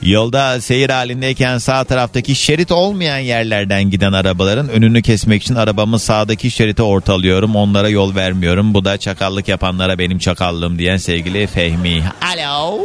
[0.02, 6.52] Yolda seyir halindeyken sağ taraftaki şerit olmayan yerlerden giden arabaların önünü kesmek için arabamı sağdaki
[6.52, 7.56] şerite ortalıyorum.
[7.56, 8.74] Onlara yol vermiyorum.
[8.74, 12.04] Bu da çakallık yapanlara benim çakallığım diyen sevgili Fehmi.
[12.36, 12.80] Alo.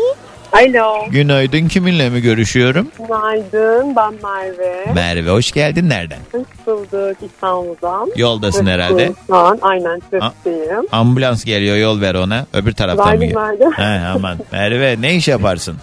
[0.53, 1.11] Alo.
[1.11, 2.89] Günaydın kiminle mi görüşüyorum?
[2.99, 3.97] Günaydın.
[3.97, 4.93] Ben Merve.
[4.95, 6.19] Merve hoş geldin nereden?
[6.33, 8.11] Hoş bulduk İstanbul'dan.
[8.17, 9.13] Yoldasın Hoş herhalde.
[9.27, 10.87] Şu an aynen trafikteyim.
[10.93, 12.47] Ambulans geliyor yol ver ona.
[12.53, 13.13] Öbür taraftan mı?
[13.21, 13.73] Verdim gel- verdim.
[13.73, 14.39] He, aman.
[14.53, 15.77] Merve ne iş yaparsın?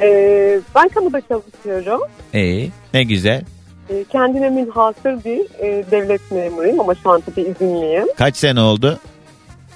[0.00, 2.00] Ee, ben kamuda çalışıyorum.
[2.34, 3.42] İyi ne güzel.
[3.90, 8.06] Ee, kendine münhasır bir e, devlet memuruyum ama şu an tabii izinliyim.
[8.16, 8.98] Kaç sene oldu?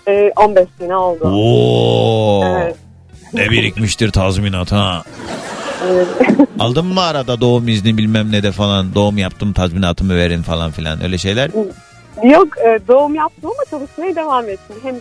[0.08, 1.24] Ee, 15 sene oldu.
[1.24, 2.44] Oo.
[2.44, 2.76] Evet.
[3.34, 5.02] Ne birikmiştir tazminat ha.
[5.92, 6.06] Evet.
[6.58, 11.02] Aldın mı arada doğum izni bilmem ne de falan doğum yaptım tazminatımı verin falan filan
[11.04, 11.50] öyle şeyler.
[12.22, 14.76] Yok e, doğum yaptım ama çalışmaya devam ettim.
[14.82, 14.96] Hem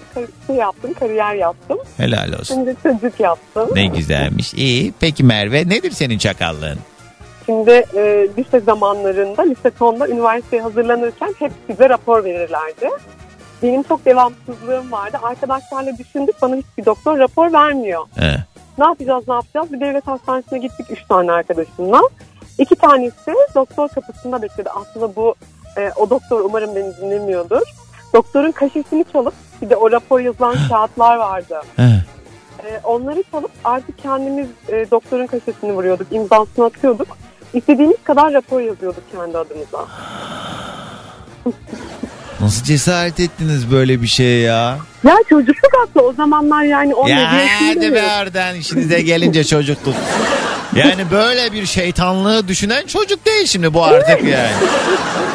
[0.47, 1.77] şey yaptım, kariyer yaptım.
[1.97, 2.65] Helal olsun.
[2.65, 3.69] De çocuk yaptım.
[3.75, 4.53] Ne güzelmiş.
[4.53, 4.93] İyi.
[4.99, 6.79] Peki Merve nedir senin çakallığın?
[7.45, 12.89] Şimdi e, lise zamanlarında, lise sonda üniversiteye hazırlanırken hep bize rapor verirlerdi.
[13.63, 15.17] Benim çok devamsızlığım vardı.
[15.23, 18.05] Arkadaşlarla düşündük bana hiçbir doktor rapor vermiyor.
[18.15, 18.35] He.
[18.77, 19.73] Ne yapacağız ne yapacağız?
[19.73, 22.01] Bir devlet hastanesine gittik üç tane arkadaşımla.
[22.59, 24.69] İki tanesi doktor kapısında bekledi.
[24.69, 25.35] Aslında bu
[25.77, 27.61] e, o doktor umarım beni dinlemiyordur.
[28.13, 31.61] Doktorun kaşesini çalıp bir de o rapor yazılan kağıtlar vardı.
[31.79, 36.07] E, onları çalıp artık kendimiz e, doktorun kaşesini vuruyorduk.
[36.11, 37.17] imzasını atıyorduk.
[37.53, 39.85] İstediğimiz kadar rapor yazıyorduk kendi adımıza.
[42.41, 44.77] Nasıl cesaret ettiniz böyle bir şeye ya?
[45.03, 47.75] Ya çocukluk aklı o zamanlar yani 17 Ya yaşındayım.
[47.75, 49.95] hadi be oradan işinize gelince çocukluk.
[50.75, 54.51] Yani böyle bir şeytanlığı düşünen çocuk değil şimdi bu artık yani.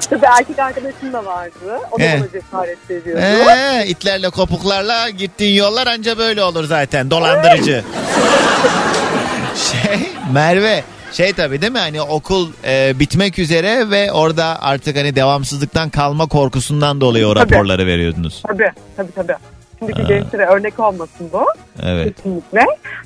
[0.10, 1.78] Tabii erkek arkadaşım da vardı.
[1.92, 2.20] O da He.
[2.20, 3.22] bana cesaret veriyordu.
[3.50, 7.84] Ee, itlerle kopuklarla gittiğin yollar anca böyle olur zaten dolandırıcı.
[9.54, 15.16] şey Merve şey tabii değil mi hani okul e, bitmek üzere ve orada artık hani
[15.16, 17.54] devamsızlıktan kalma korkusundan dolayı o Tabii.
[17.54, 18.42] raporları veriyordunuz.
[18.48, 19.36] Tabii tabii tabii.
[19.78, 21.44] Şimdiki gençlere örnek olmasın bu.
[21.82, 22.60] Evet Kesinlikle.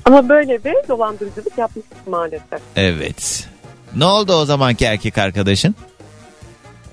[0.05, 2.59] Ama böyle bir dolandırıcılık yapmıştık maalesef.
[2.75, 3.47] evet.
[3.95, 5.75] Ne oldu o zamanki erkek arkadaşın?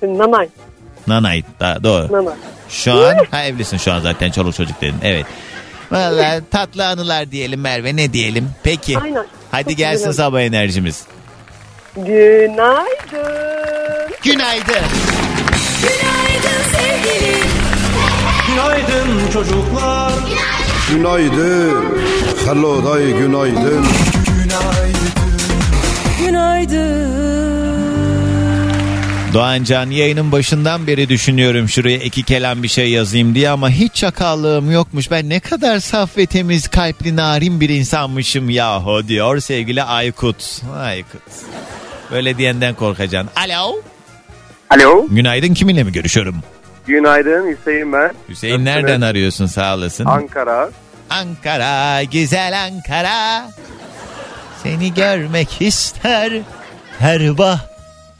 [0.03, 0.49] Şimdi nanay.
[1.07, 2.11] Nanay da, doğru.
[2.13, 2.33] Nanay.
[2.69, 5.25] Şu an ha evlisin şu an zaten çoluk çocuk dedin evet.
[5.91, 8.49] Valla tatlı anılar diyelim Merve ne diyelim.
[8.63, 9.25] Peki Aynen.
[9.51, 10.25] hadi Çok gelsin güzel.
[10.25, 11.03] sabah enerjimiz.
[11.95, 12.83] Günaydın.
[14.23, 14.85] Günaydın.
[15.81, 17.47] Günaydın sevgilim.
[18.47, 20.11] Günaydın çocuklar.
[20.89, 21.85] Günaydın.
[22.45, 23.85] Hello day günaydın.
[26.19, 27.52] Günaydın.
[29.33, 34.71] Doğancan yayının başından beri düşünüyorum şuraya iki kelam bir şey yazayım diye ama hiç çakallığım
[34.71, 35.11] yokmuş.
[35.11, 40.61] Ben ne kadar saf ve temiz kalpli narin bir insanmışım yahu diyor sevgili Aykut.
[40.77, 41.21] Aykut.
[42.11, 43.29] Böyle diyenden korkacaksın.
[43.35, 43.81] Alo.
[44.69, 45.07] Alo.
[45.09, 46.35] Günaydın kiminle mi görüşüyorum?
[46.87, 48.11] Günaydın Hüseyin ben.
[48.29, 50.05] Hüseyin nereden arıyorsun sağ olasın.
[50.05, 50.69] Ankara.
[51.09, 53.51] Ankara güzel Ankara.
[54.63, 56.33] Seni görmek ister
[56.99, 57.19] her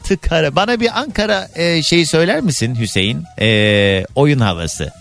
[0.04, 0.56] bahtı kara.
[0.56, 3.24] Bana bir Ankara e, şeyi söyler misin Hüseyin?
[3.40, 4.92] E, oyun havası.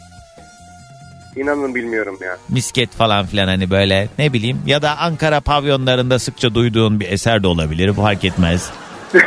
[1.36, 2.38] İnanın bilmiyorum ya.
[2.49, 4.62] Misket falan filan hani böyle ne bileyim.
[4.66, 7.97] Ya da Ankara pavyonlarında sıkça duyduğun bir eser de olabilir.
[7.97, 8.70] Bu fark etmez.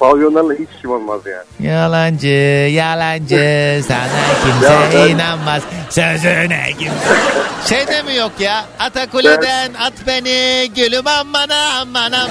[0.00, 1.70] Pavyonlarla hiç işim olmaz yani.
[1.72, 2.26] Yalancı,
[2.74, 4.08] yalancı, sana
[4.44, 5.62] kimse Ya ben- inanmaz.
[5.90, 6.94] Sözüne kimse.
[7.68, 8.64] Şey de mi yok ya?
[8.78, 12.30] Atakule'den at beni, gülüm aman aman aman.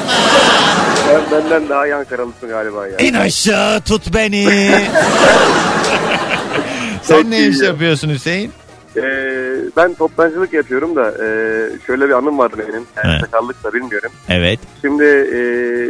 [1.05, 2.97] Sen benden daha iyi Ankaralısın galiba ya.
[2.97, 4.47] İn aşağı tut beni.
[7.03, 8.51] Sen ne iş yapıyorsun Hüseyin?
[8.97, 9.01] Ee,
[9.77, 11.27] ben toptancılık yapıyorum da e,
[11.87, 12.83] şöyle bir anım vardı benim.
[13.03, 13.19] Yani He.
[13.19, 14.11] sakallık da bilmiyorum.
[14.29, 14.59] Evet.
[14.81, 15.03] Şimdi
[15.33, 15.39] e,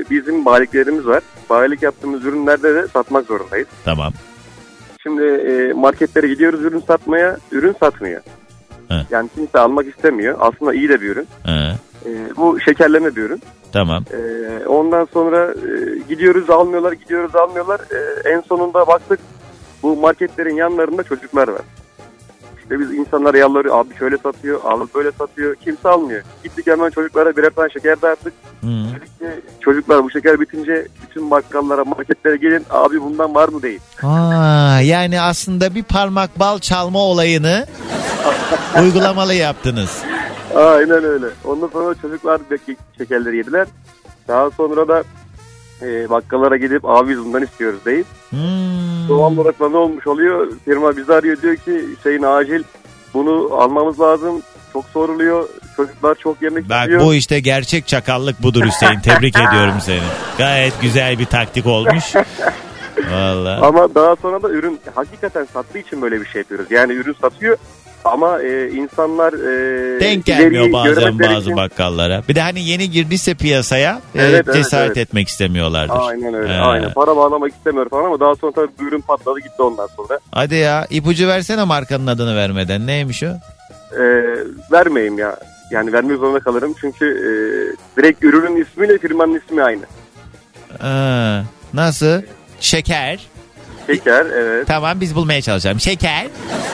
[0.09, 1.23] bizim bayiliklerimiz var.
[1.49, 3.67] Bayilik yaptığımız ürünlerde de satmak zorundayız.
[3.85, 4.13] Tamam.
[5.03, 8.21] Şimdi e, marketlere gidiyoruz ürün satmaya, ürün satmıyor.
[8.87, 8.95] He.
[9.11, 10.37] Yani kimse almak istemiyor.
[10.39, 11.27] Aslında iyi de bir ürün.
[11.43, 11.75] Ha,
[12.05, 13.41] E, bu şekerleme bir ürün.
[13.73, 14.03] tamam.
[14.13, 14.17] E,
[14.67, 17.79] ondan sonra e, gidiyoruz almıyorlar, gidiyoruz almıyorlar.
[17.79, 19.19] E, en sonunda baktık
[19.83, 21.61] bu marketlerin yanlarında çocuklar var.
[22.69, 25.55] İşte biz insanlara yalvarıyor abi şöyle satıyor, abi böyle satıyor.
[25.55, 26.21] Kimse almıyor.
[26.43, 28.33] Gittik hemen çocuklara birer tane şeker dağıttık.
[28.63, 32.65] Dedik ki, çocuklar bu şeker bitince bütün bakkallara, marketlere gelin.
[32.69, 33.79] Abi bundan var mı değil.
[34.03, 37.65] Aa, yani aslında bir parmak bal çalma olayını
[38.81, 40.01] uygulamalı yaptınız.
[40.55, 41.25] Aynen öyle.
[41.45, 42.41] Ondan sonra çocuklar
[42.97, 43.67] şekerleri yediler.
[44.27, 45.03] Daha sonra da
[45.81, 48.39] e, bakkallara gidip abi bundan istiyoruz deyip Hmm.
[49.09, 50.51] doğal olarak ne olmuş oluyor?
[50.65, 52.63] Firma bizi arıyor diyor ki Hüseyin acil
[53.13, 54.41] bunu almamız lazım.
[54.73, 55.49] Çok soruluyor.
[55.75, 57.01] Çocuklar çok yemek Bak istiyor.
[57.01, 58.99] bu işte gerçek çakallık budur Hüseyin.
[58.99, 59.99] Tebrik ediyorum seni.
[60.37, 62.03] Gayet güzel bir taktik olmuş.
[63.11, 63.65] Vallahi.
[63.65, 66.67] Ama daha sonra da ürün hakikaten sattığı için böyle bir şey yapıyoruz.
[66.71, 67.57] Yani ürün satıyor
[68.05, 72.23] ama e, insanlar e, Denk gelmiyor bazen bazı için- bakkallara.
[72.29, 74.97] Bir de hani yeni girdiyse piyasaya e, Evet, evet, cesaret evet.
[74.97, 75.95] etmek istemiyorlardır.
[75.99, 76.53] Aynen öyle.
[76.53, 76.57] He.
[76.61, 76.93] Aynen.
[76.93, 80.19] Para bağlamak istemiyor falan ama daha sonra tabii ürün patladı gitti ondan sonra.
[80.31, 82.87] Hadi ya ipucu versene markanın adını vermeden.
[82.87, 83.27] Neymiş o?
[83.95, 84.03] E,
[84.71, 85.35] vermeyeyim ya.
[85.71, 87.31] Yani vermek zorunda kalırım çünkü e,
[87.97, 89.81] direkt ürünün ismiyle firmanın ismi aynı.
[90.83, 91.41] Aa,
[91.73, 92.21] nasıl?
[92.59, 93.27] Şeker.
[93.93, 94.67] Şeker evet.
[94.67, 95.79] Tamam biz bulmaya çalışalım.
[95.79, 96.27] Şeker.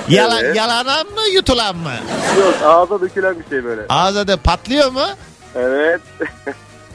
[0.10, 0.56] Yalan, Evet.
[0.56, 1.92] Yalanan mı yutulan mı?
[2.40, 3.82] Yok ağza dökülen bir şey böyle.
[3.90, 5.06] Ağza da patlıyor mu?
[5.56, 6.02] Evet.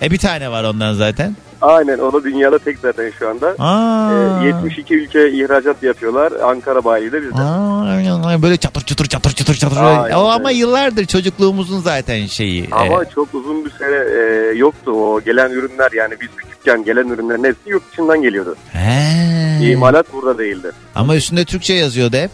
[0.02, 1.36] E bir tane var ondan zaten.
[1.62, 3.54] Aynen o da dünyada tek zaten şu anda.
[3.58, 4.42] Aa.
[4.42, 6.32] E, 72 ülke ihracat yapıyorlar.
[6.32, 7.40] Ankara bayi de bizde.
[7.42, 9.76] Aa, böyle çatır çatır çatır çatır çatır.
[9.76, 12.68] Aynen o ama yıllardır çocukluğumuzun zaten şeyi.
[12.72, 17.08] Ama E, çok uzun bir süre e, yoktu o gelen ürünler yani biz küçükken gelen
[17.08, 18.56] ürünlerin hepsi yurt dışından geliyordu.
[18.72, 19.29] he.
[19.66, 20.72] İmalat burada değildi.
[20.94, 22.30] Ama üstünde Türkçe yazıyordu hep.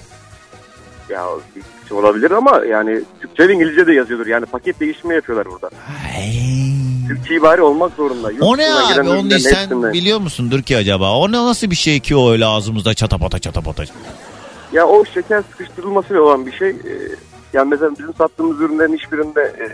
[1.09, 1.24] Ya
[1.91, 4.27] olabilir ama yani Türkçe ve İngilizce de yazıyordur.
[4.27, 5.70] Yani paket değişimi yapıyorlar burada.
[7.09, 8.31] Türkçe ibare olmak zorunda.
[8.31, 9.01] Yurt O ne abi?
[9.01, 9.93] Onu ürünlerin sen hepsinde.
[9.93, 11.16] biliyor musundur ki acaba?
[11.18, 13.85] O ne nasıl bir şey ki o öyle ağzımızda çatapata çatapata.
[14.72, 16.68] Ya o şeker sıkıştırılmasıyla olan bir şey.
[16.68, 16.74] E,
[17.53, 19.66] yani mesela bizim sattığımız ürünlerin hiçbirinde e,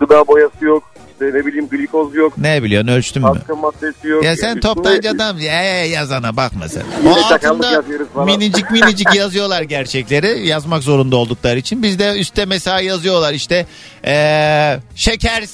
[0.00, 0.82] gıda boyası yok.
[1.20, 2.38] İşte ne bileyim glikoz yok.
[2.38, 3.32] Ne biliyorsun ölçtün mü?
[3.32, 4.24] Katkı maddesi yok.
[4.24, 5.44] Ya sen Üstüne- toptancı adam ee,
[5.86, 6.82] yazana bakma sen.
[7.02, 7.82] Yine O altında
[8.24, 11.82] minicik minicik yazıyorlar gerçekleri yazmak zorunda oldukları için.
[11.82, 13.66] Bizde üstte mesela yazıyorlar işte
[14.04, 15.44] ee, şeker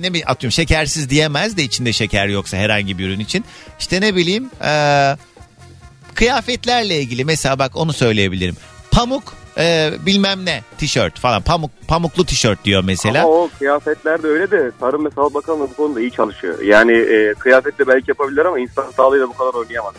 [0.00, 3.44] ne bileyim atıyorum şekersiz diyemez de içinde şeker yoksa herhangi bir ürün için.
[3.78, 5.16] İşte ne bileyim ee,
[6.14, 8.56] kıyafetlerle ilgili mesela bak onu söyleyebilirim.
[8.90, 13.22] Pamuk ee, bilmem ne tişört falan pamuk pamuklu tişört diyor mesela.
[13.22, 16.60] Ama o kıyafetler de öyle de Tarım ve Sağlık Bakanlığı bu konuda iyi çalışıyor.
[16.60, 19.94] Yani e, kıyafetle belki yapabilir ama insan sağlığıyla bu kadar oynayamaz.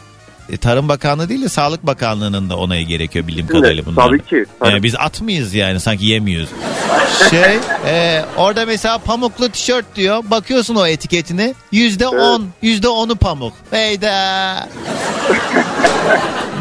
[0.49, 4.07] E, Tarım Bakanlığı değil de Sağlık Bakanlığı'nın da onayı gerekiyor bildiğim kadarıyla bunlar.
[4.07, 4.69] tabii ki, tabii.
[4.71, 6.49] Yani biz at mıyız yani sanki yemiyoruz.
[7.29, 10.23] şey e, orada mesela pamuklu tişört diyor.
[10.31, 11.55] Bakıyorsun o etiketini.
[11.71, 12.47] Yüzde on.
[12.61, 13.53] Yüzde onu pamuk.
[13.71, 14.69] Heyda.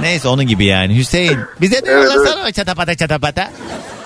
[0.01, 0.97] Neyse onun gibi yani.
[0.99, 3.51] Hüseyin bize de Evet, yollasana o çatapata çatapata.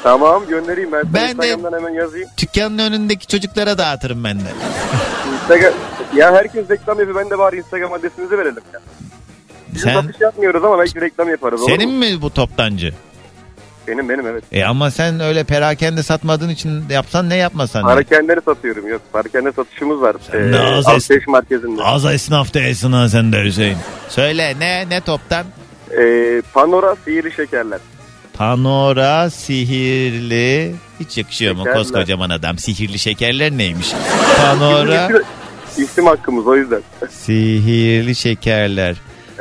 [0.02, 1.02] Tamam göndereyim ben.
[1.14, 2.28] Ben de- hemen yazayım.
[2.38, 4.48] Dükkanın önündeki çocuklara dağıtırım ben de.
[5.34, 5.72] Instagram...
[6.16, 7.16] Ya herkes reklam yapıyor.
[7.24, 8.62] Ben de bari Instagram adresinizi verelim.
[8.72, 8.80] Ya.
[9.76, 11.60] Biz Sen satış yapmıyoruz ama belki reklam yaparız.
[11.60, 11.98] olur senin mu?
[11.98, 12.92] mi bu toptancı?
[13.88, 14.44] Benim benim evet.
[14.52, 17.86] E ama sen öyle perakende satmadığın için yapsan ne yapmasan ne?
[17.86, 19.02] Parakenleri satıyorum yok.
[19.12, 20.16] Parakende satışımız var.
[20.32, 21.82] Ee, ne az alışveriş merkezinde.
[21.82, 23.76] Az esnaf değilsin ha sen de Hüseyin.
[24.08, 25.46] Söyle ne ne toptan?
[25.98, 27.78] Ee, Panora sihirli şekerler.
[28.34, 31.78] Panora sihirli hiç yakışıyor mu Şekerler.
[31.78, 33.92] koskocaman adam sihirli şekerler neymiş?
[34.36, 35.08] Panora
[35.76, 36.80] isim hakkımız o yüzden.
[37.10, 38.96] sihirli şekerler.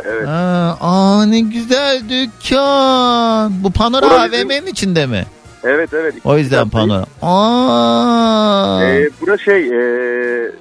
[0.07, 0.27] Evet.
[0.27, 3.63] Aa, aa ne güzel dükkan.
[3.63, 5.25] Bu Panora Orası bizim- AVM'nin içinde mi?
[5.63, 6.13] Evet evet.
[6.23, 7.05] O yüzden Panora.
[7.21, 8.83] Aa.
[8.83, 10.51] Ee, bura şey ee,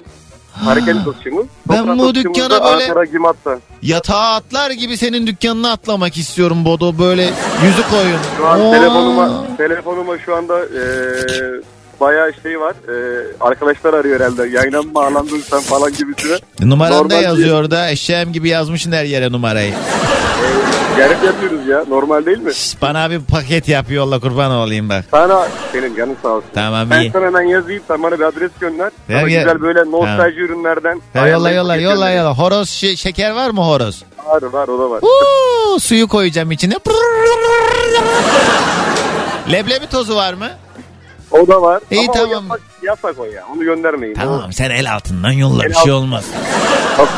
[0.65, 1.45] parakende satışımız.
[1.69, 3.59] Ben bu dükkana böyle-.
[3.81, 7.23] Yatağa atlar gibi senin dükkanına atlamak istiyorum Bodo böyle
[7.65, 8.19] yüzü koyun.
[8.37, 12.73] Şu an telefonuma, telefonuma şu anda ee, bayağı şey var.
[12.89, 14.47] Ee, arkadaşlar arıyor herhalde.
[14.47, 16.37] Yayına mı bağlandın sen falan gibisine.
[16.61, 19.73] Numaranda Normal yazıyor da eşeğim gibi yazmışsın her yere numarayı.
[20.99, 21.83] Yarım yapıyoruz ya.
[21.89, 22.51] Normal değil mi?
[22.81, 25.05] Bana bir paket yap yolla kurban olayım bak.
[25.11, 26.49] Sana senin canın sağ olsun.
[26.53, 27.11] Tamam Ben iyi.
[27.11, 27.83] sana hemen yazayım.
[27.87, 28.91] Sen bana bir adres gönder.
[29.07, 29.39] Sana gel.
[29.43, 31.01] güzel böyle nostalji ürünlerden.
[31.15, 32.33] Ya yolla yolla yolla yolla.
[32.37, 34.03] Horoz şe- şeker var mı horoz?
[34.25, 35.01] Var var o da var.
[35.01, 36.73] Uuu, suyu koyacağım içine.
[39.51, 40.49] Leblebi tozu var mı?
[41.41, 41.81] O da var.
[41.91, 42.29] İyi, Ama tamam.
[42.49, 43.43] o yasak, yasak o ya.
[43.55, 44.13] Onu göndermeyin.
[44.15, 46.25] Tamam sen el altından yolla El bir şey alt- olmaz.
[46.97, 47.09] Tamam.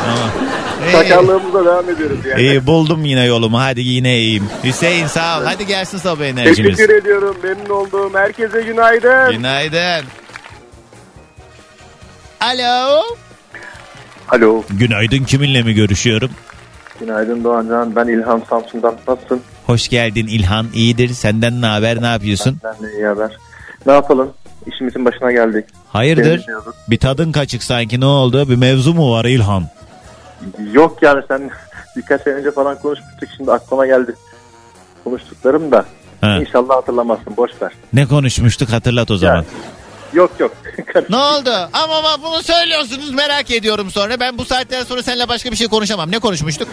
[0.92, 2.40] Sakarlığımıza devam ediyoruz yani.
[2.42, 4.44] İyi buldum yine yolumu hadi yine iyiyim.
[4.64, 6.76] Hüseyin sağ ol hadi gelsin sabah enerjimiz.
[6.76, 7.36] Teşekkür ediyorum.
[7.42, 8.10] Memnun oldum.
[8.14, 9.30] Herkese günaydın.
[9.32, 10.04] Günaydın.
[12.40, 13.02] Alo.
[14.28, 14.62] Alo.
[14.70, 16.30] Günaydın kiminle mi görüşüyorum?
[17.00, 17.96] Günaydın Doğancan.
[17.96, 18.94] Ben İlhan Samsun'dan.
[19.08, 19.42] Nasılsın?
[19.66, 22.58] Hoş geldin İlhan iyidir senden ne haber ne yapıyorsun?
[22.64, 23.30] Ben de iyi haber.
[23.86, 24.32] Ne yapalım?
[24.66, 25.64] İşimizin başına geldik.
[25.88, 26.46] Hayırdır?
[26.88, 28.48] Bir tadın kaçık sanki ne oldu?
[28.48, 29.64] Bir mevzu mu var İlhan?
[30.72, 31.50] Yok yani sen
[31.96, 33.28] birkaç sene önce falan konuşmuştuk.
[33.36, 34.14] Şimdi aklıma geldi.
[35.04, 35.84] Konuştuklarım da.
[36.20, 36.38] Ha.
[36.40, 37.36] İnşallah hatırlamazsın.
[37.36, 37.72] Boş ver.
[37.92, 39.44] Ne konuşmuştuk hatırlat o zaman.
[40.12, 40.52] Yok yok.
[41.10, 41.50] Ne oldu?
[41.72, 44.20] Ama bak bunu söylüyorsunuz merak ediyorum sonra.
[44.20, 46.10] Ben bu saatten sonra seninle başka bir şey konuşamam.
[46.10, 46.68] Ne konuşmuştuk?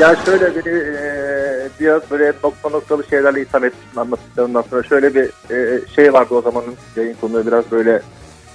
[0.00, 1.35] Ya şöyle beni e,
[1.80, 4.82] biraz böyle nokta noktalı şeylerle itham etmiştin anlattıklarından sonra.
[4.82, 8.02] Şöyle bir e, şey vardı o zamanın yayın konuları biraz böyle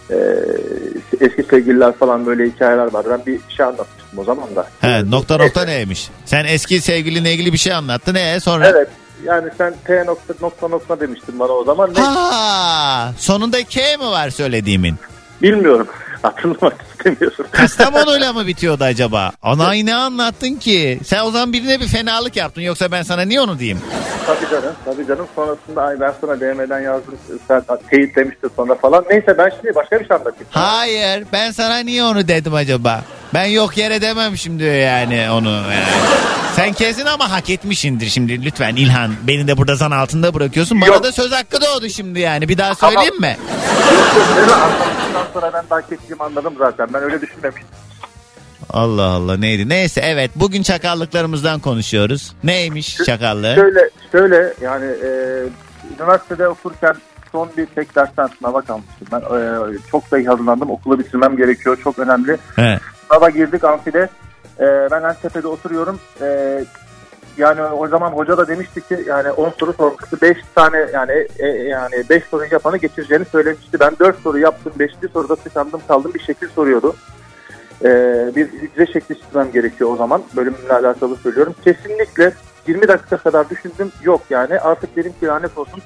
[0.10, 0.16] e,
[1.22, 3.10] eski sevgililer falan böyle hikayeler vardı.
[3.12, 4.68] Ben bir şey anlatmıştım o zaman da.
[4.82, 6.10] He, nokta nokta neymiş?
[6.26, 8.16] Sen eski sevgilinle ilgili bir şey anlattın.
[8.16, 8.68] Ee sonra?
[8.68, 8.88] Evet.
[9.24, 11.94] Yani sen T nokta nokta nokta demiştin bana o zaman.
[11.94, 12.02] Ne?
[12.02, 14.96] Ha, sonunda K mi var söylediğimin?
[15.42, 15.88] Bilmiyorum.
[16.22, 17.46] Hatırlamak istemiyorum.
[17.52, 19.32] Kastamonu'yla mı bitiyordu acaba?
[19.42, 21.00] Ana ne anlattın ki?
[21.06, 22.62] Sen o zaman birine bir fenalık yaptın.
[22.62, 23.80] Yoksa ben sana niye onu diyeyim?
[24.28, 24.76] Tabii canım.
[24.86, 25.28] Tabii canım.
[25.36, 27.18] Sonrasında ay ben sana DM'den yazdım.
[27.48, 29.06] Sen teyit demiştin sonra falan.
[29.10, 30.48] Neyse ben şimdi başka bir şey anlatayım.
[30.50, 33.02] Hayır ben sana niye onu dedim acaba?
[33.34, 35.50] Ben yok yere demem şimdi yani onu.
[35.50, 35.86] Yani.
[36.56, 39.12] Sen kesin ama hak etmişindir şimdi lütfen İlhan.
[39.28, 40.82] Beni de burada zan altında bırakıyorsun.
[40.82, 41.04] Bana Yok.
[41.04, 42.50] da söz hakkı doğdu şimdi yani.
[42.50, 43.38] Bir daha söyleyeyim mi?
[44.54, 46.88] Anlattıktan sonra ben hak ettiğimi anladım zaten.
[46.94, 47.68] Ben öyle düşünmemiştim.
[48.70, 49.70] Allah Allah neydi?
[49.70, 52.34] Neyse evet bugün çakallıklarımızdan konuşuyoruz.
[52.44, 53.56] Neymiş çakallığı?
[53.56, 55.10] Şöyle şöyle yani e,
[56.00, 56.94] üniversitede okurken
[57.32, 59.08] son bir tek dersten sınava kalmıştım.
[59.12, 60.70] Ben e, çok da iyi hazırlandım.
[60.70, 61.78] Okulu bitirmem gerekiyor.
[61.84, 62.38] Çok önemli.
[62.56, 62.80] He.
[63.12, 64.10] Sınava girdik amfide.
[64.60, 66.00] E, ben en tepede oturuyorum.
[66.22, 66.60] E,
[67.38, 70.18] yani o zaman hoca da demişti ki yani 10 soru sormuştu.
[70.22, 73.80] 5 tane yani e, yani 5 soru yapanı geçireceğini söylemişti.
[73.80, 74.74] Ben 4 soru yaptım.
[74.80, 74.92] 5.
[75.14, 76.14] soruda tıkandım kaldım.
[76.14, 76.96] Bir şekil soruyordu.
[77.84, 77.88] E,
[78.36, 80.24] bir hücre şekli çizmem gerekiyor o zaman.
[80.36, 81.56] Bölümümle alakalı söylüyorum.
[81.64, 82.34] Kesinlikle
[82.68, 83.92] 20 dakika kadar düşündüm.
[84.04, 85.82] Yok yani artık dedim ki lanet olsun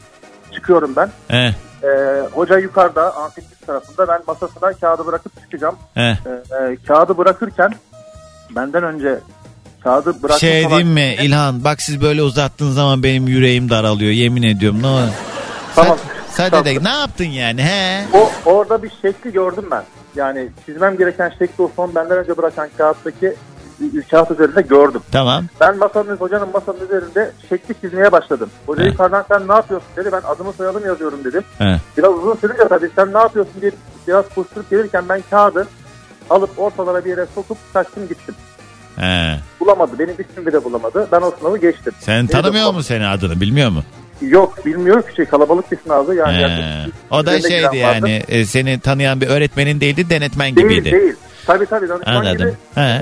[0.55, 1.09] çıkıyorum ben.
[1.27, 1.53] He.
[1.83, 5.75] E, hoca yukarıda amfitris tarafında ben masasına kağıdı bırakıp çıkacağım.
[5.93, 6.01] He.
[6.01, 7.73] E, e, kağıdı bırakırken
[8.55, 9.19] benden önce
[9.83, 14.43] kağıdı bırakmış Şey diyeyim mi İlhan bak siz böyle uzattığın zaman benim yüreğim daralıyor yemin
[14.43, 15.09] ediyorum ne olur.
[15.75, 15.97] Tamam.
[16.29, 18.03] Sadede de ne yaptın yani he?
[18.13, 19.83] O orada bir şekli gördüm ben.
[20.15, 23.35] Yani çizmem gereken şekli o son benden önce bırakan kağıttaki
[24.11, 25.01] kağıt üzerinde gördüm.
[25.11, 25.45] Tamam.
[25.61, 28.49] Ben masanın hocanın masanın üzerinde şekli çizmeye başladım.
[28.65, 28.87] Hoca He.
[28.87, 30.09] yukarıdan sen ne yapıyorsun dedi.
[30.11, 31.43] Ben adımı soyadımı yazıyorum dedim.
[31.57, 31.79] He.
[31.97, 33.71] Biraz uzun sürünce tabii sen ne yapıyorsun diye
[34.07, 35.67] biraz koşturup gelirken ben kağıdı
[36.29, 38.35] alıp ortalara bir yere sokup kaçtım gittim.
[38.95, 39.35] He.
[39.59, 39.99] Bulamadı.
[39.99, 41.07] Benim ismimi de bulamadı.
[41.11, 41.93] Ben o sınavı geçtim.
[41.99, 43.83] Sen de tanımıyor musun senin adını bilmiyor mu?
[44.21, 46.15] Yok bilmiyorum ki şey kalabalık bir sınavdı.
[46.15, 46.85] Yani He.
[47.11, 47.79] O da şeydi giren vardı.
[48.09, 50.91] yani e, seni tanıyan bir öğretmenin değildi denetmen Değil gibiydi.
[50.91, 51.15] değil.
[51.47, 52.37] Tabii tabii danışman Anladım.
[52.37, 52.53] gibi.
[52.75, 52.81] He.
[52.81, 53.01] Ee,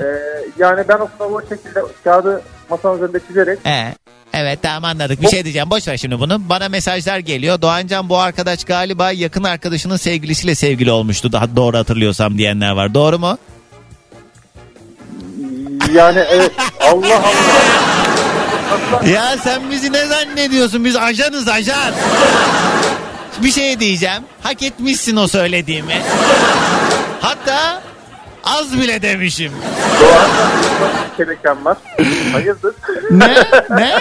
[0.58, 3.94] yani ben o sınavı o şekilde kağıdı masanın üzerinde çizerek He.
[4.32, 5.22] Evet tamam anladık.
[5.22, 5.70] Bir şey diyeceğim.
[5.70, 6.48] Boş ver şimdi bunu.
[6.48, 7.62] Bana mesajlar geliyor.
[7.62, 11.32] Doğancan bu arkadaş galiba yakın arkadaşının sevgilisiyle sevgili olmuştu.
[11.32, 12.94] Daha doğru hatırlıyorsam diyenler var.
[12.94, 13.38] Doğru mu?
[15.94, 19.08] yani evet Allah Allah.
[19.08, 20.84] Ya sen bizi ne zannediyorsun?
[20.84, 21.94] Biz ajanız ajan.
[23.42, 24.22] Bir şey diyeceğim.
[24.42, 26.02] Hak etmişsin o söylediğimi.
[27.20, 27.82] Hatta
[28.44, 29.52] az bile demişim.
[31.16, 31.76] şebeken var.
[32.32, 32.74] Hayırdır?
[33.10, 33.34] Ne?
[33.70, 33.98] Ne?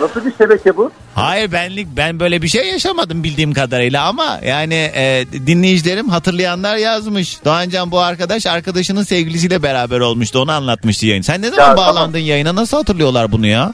[0.00, 0.90] Nasıl bir şebeke bu?
[1.14, 7.44] Hayır benlik ben böyle bir şey yaşamadım bildiğim kadarıyla ama yani e, dinleyicilerim hatırlayanlar yazmış.
[7.44, 11.22] Doğancan bu arkadaş arkadaşının sevgilisiyle beraber olmuştu onu anlatmıştı yayın.
[11.22, 13.72] Sen ne zaman Ya, bağlandın yayına nasıl hatırlıyorlar bunu ya?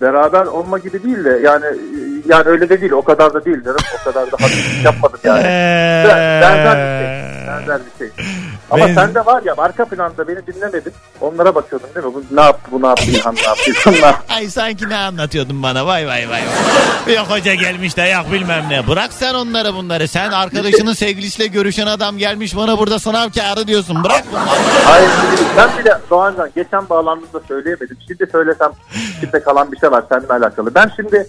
[0.00, 1.66] Beraber olma gibi değil de yani
[2.28, 3.80] yani öyle de değil o kadar da değil canım.
[4.00, 5.44] O kadar da hafif yapmadım yani.
[6.42, 7.48] Benzer bir şey.
[7.48, 8.24] Benzer bir şey.
[8.70, 10.92] Ama Ben- sende var ya arka planda beni dinlemedin.
[11.20, 12.14] Onlara bakıyordun değil mi?
[12.14, 13.70] Bu ne yaptı bu ne yaptı İlhan ne yaptı
[14.00, 14.32] yaptı?
[14.34, 16.42] Ay sanki ne anlatıyordun bana vay vay vay.
[17.16, 18.86] Yok hoca gelmiş de yok bilmem ne.
[18.86, 20.08] Bırak sen onları bunları.
[20.08, 24.04] Sen arkadaşının sevgilisiyle görüşen adam gelmiş bana burada sınav kağıdı diyorsun.
[24.04, 24.46] Bırak bunları.
[24.84, 25.10] Hayır
[25.56, 27.96] ben bile Doğancan geçen bağlandığımda söyleyemedim.
[28.08, 28.70] Şimdi söylesem
[29.18, 30.74] içimde kalan bir şey var seninle alakalı.
[30.74, 31.26] Ben şimdi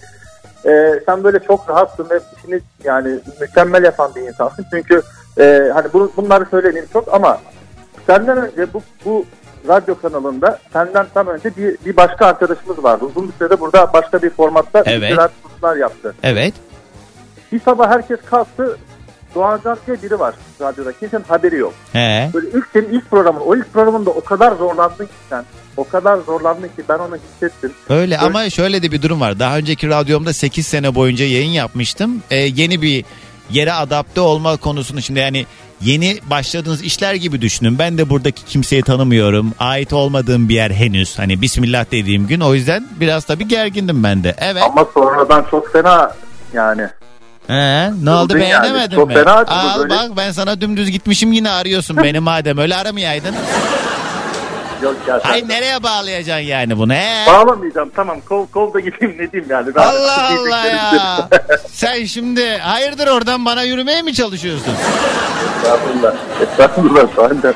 [0.66, 4.66] e, sen böyle çok rahatsın ve işini yani mükemmel yapan bir insansın.
[4.72, 5.02] Çünkü
[5.38, 7.38] e, hani bunu, bunları söyleyin çok ama
[8.06, 9.24] senden önce bu, bu
[9.68, 13.04] radyo kanalında senden tam önce bir, bir başka arkadaşımız vardı.
[13.04, 15.18] Uzun bir sürede burada başka bir formatta Evet.
[15.78, 16.14] yaptı.
[16.22, 16.54] Evet.
[17.52, 18.76] Bir sabah herkes kalktı.
[19.34, 20.92] Doğancan diye biri var radyoda.
[20.92, 21.74] Kimsenin haberi yok.
[21.92, 22.30] He.
[22.34, 25.44] Böyle ilk senin ilk programın, o ilk programında o kadar zorlandın ki sen.
[25.76, 27.72] O kadar zorlandın ki ben onu hissettim.
[27.88, 29.38] Öyle ama şöyle de bir durum var.
[29.38, 32.22] Daha önceki radyomda 8 sene boyunca yayın yapmıştım.
[32.30, 33.04] Ee, yeni bir
[33.50, 35.46] yere adapte olma konusunu şimdi yani
[35.80, 37.78] yeni başladığınız işler gibi düşünün.
[37.78, 39.52] Ben de buradaki kimseyi tanımıyorum.
[39.58, 41.18] Ait olmadığım bir yer henüz.
[41.18, 42.40] Hani bismillah dediğim gün.
[42.40, 44.34] O yüzden biraz tabii gergindim ben de.
[44.38, 44.62] Evet.
[44.62, 46.14] Ama sonradan çok fena
[46.52, 46.88] yani.
[47.50, 48.62] He, ne oldu Kızdın yani.
[48.62, 49.14] beğenemedin Çok mi?
[49.14, 49.90] fena açıldı Al böyle.
[49.94, 53.34] bak ben sana dümdüz gitmişim yine arıyorsun beni madem öyle aramayaydın.
[54.82, 57.26] Yok ya sen- nereye bağlayacaksın yani bunu he?
[57.26, 59.74] Bağlamayacağım tamam kol kol da gideyim ne diyeyim yani.
[59.74, 61.28] Ben Allah Allah ya.
[61.72, 64.72] Sen şimdi hayırdır oradan bana yürümeye mi çalışıyorsun?
[65.62, 66.14] Estağfurullah.
[66.42, 67.42] Estağfurullah.
[67.42, 67.54] De-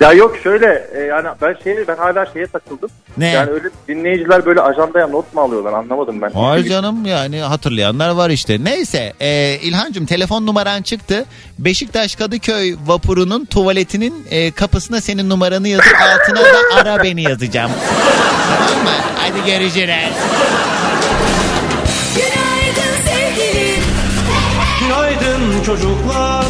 [0.00, 2.90] Ya yok şöyle e, yani ben şeye ben hala şeye takıldım.
[3.16, 3.28] Ne?
[3.28, 6.30] Yani öyle dinleyiciler böyle ajandaya not mu alıyorlar anlamadım ben.
[6.34, 8.64] Ay canım yani hatırlayanlar var işte.
[8.64, 11.24] Neyse e, İlhancığım telefon numaran çıktı.
[11.58, 17.70] Beşiktaş Kadıköy vapurunun tuvaletinin e, kapısına senin numaranı yazıp altına da ara beni yazacağım.
[18.58, 18.90] tamam mı?
[19.16, 20.14] Hadi görüşürüz.
[22.16, 23.82] Günaydın sevgilim.
[24.80, 26.44] Günaydın çocuklar.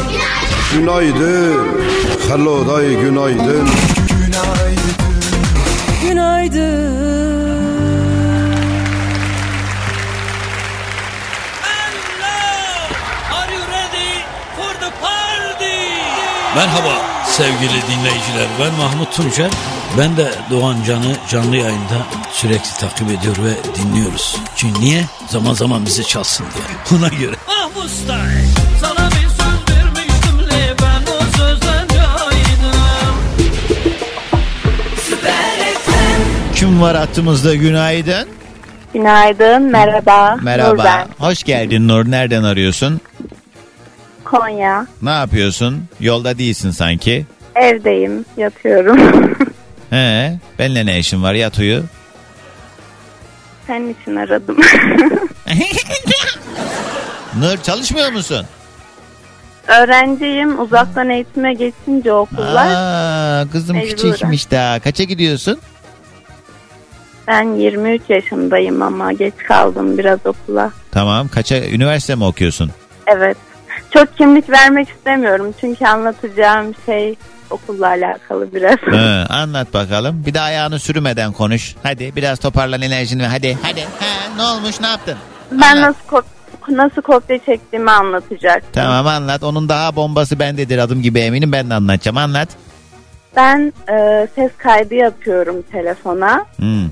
[0.74, 1.97] Günaydın.
[2.28, 3.68] Hello day günaydın.
[6.02, 6.98] Günaydın.
[16.56, 18.46] Merhaba sevgili dinleyiciler.
[18.60, 19.50] Ben Mahmut Tuncer.
[19.98, 24.36] Ben de Doğan Can'ı canlı yayında sürekli takip ediyor ve dinliyoruz.
[24.56, 25.04] Çünkü niye?
[25.28, 26.98] Zaman zaman bizi çalsın diye.
[27.00, 27.36] Ona göre.
[27.48, 28.44] Ah Mustay,
[28.80, 29.07] sana
[36.78, 38.28] Kim var hattımızda günaydın?
[38.94, 40.36] Günaydın, merhaba.
[40.42, 40.70] Merhaba.
[40.70, 41.08] Nur ben.
[41.18, 42.10] Hoş geldin Nur.
[42.10, 43.00] Nereden arıyorsun?
[44.24, 44.86] Konya.
[45.02, 45.84] Ne yapıyorsun?
[46.00, 47.26] Yolda değilsin sanki.
[47.54, 48.98] Evdeyim, yatıyorum.
[49.90, 51.82] He, benimle ne işin var yat uyu.
[53.66, 54.56] Senin için aradım.
[57.38, 58.46] Nur çalışmıyor musun?
[59.68, 62.66] Öğrenciyim, uzaktan eğitime geçince okullar.
[62.66, 63.96] Aa, kızım Mecburen.
[64.12, 64.80] küçükmüş daha.
[64.80, 65.58] Kaça gidiyorsun?
[67.28, 70.70] Ben 23 yaşındayım ama geç kaldım biraz okula.
[70.90, 71.28] Tamam.
[71.28, 72.70] Kaça üniversite mi okuyorsun?
[73.06, 73.36] Evet.
[73.90, 77.14] Çok kimlik vermek istemiyorum çünkü anlatacağım şey
[77.50, 78.76] okulla alakalı biraz.
[78.76, 80.22] He, anlat bakalım.
[80.26, 81.74] Bir de ayağını sürmeden konuş.
[81.82, 83.26] Hadi biraz toparlan enerjini.
[83.26, 83.80] Hadi hadi.
[83.80, 85.16] He, ne olmuş ne yaptın?
[85.52, 86.24] ben nasıl kop-
[86.68, 88.70] nasıl kopya çektiğimi anlatacaktım.
[88.72, 89.42] Tamam anlat.
[89.42, 91.52] Onun daha bombası bendedir adım gibi eminim.
[91.52, 92.16] Ben de anlatacağım.
[92.16, 92.48] Anlat.
[93.36, 96.44] Ben e, ses kaydı yapıyorum telefona.
[96.56, 96.88] Hmm.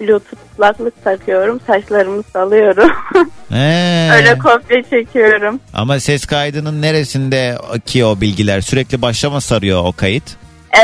[0.00, 1.60] Bluetooth kulaklık takıyorum.
[1.66, 2.90] Saçlarımı salıyorum.
[3.48, 4.08] He.
[4.12, 5.60] Öyle kopya çekiyorum.
[5.74, 8.60] Ama ses kaydının neresinde ki o bilgiler?
[8.60, 10.36] Sürekli başa mı sarıyor o kayıt?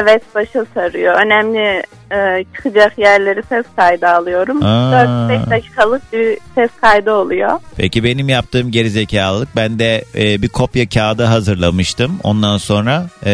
[0.02, 1.14] Evet başa sarıyor.
[1.26, 1.82] Önemli
[2.14, 4.62] e, çıkacak yerleri ses kaydı alıyorum.
[4.62, 4.92] Aa.
[5.28, 7.60] 4-5 dakikalık bir ses kaydı oluyor.
[7.76, 13.32] Peki benim yaptığım gerizekalılık ben de e, bir kopya kağıdı hazırlamıştım ondan sonra e,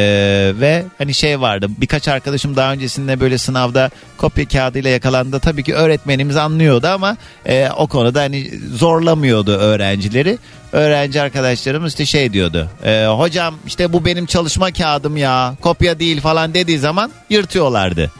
[0.60, 5.74] ve hani şey vardı birkaç arkadaşım daha öncesinde böyle sınavda kopya kağıdıyla yakalandı tabii ki
[5.74, 7.16] öğretmenimiz anlıyordu ama
[7.46, 10.38] e, o konuda hani zorlamıyordu öğrencileri
[10.72, 16.20] öğrenci arkadaşlarımız işte şey diyordu e, hocam işte bu benim çalışma kağıdım ya kopya değil
[16.20, 18.10] falan dediği zaman yırtıyorlardı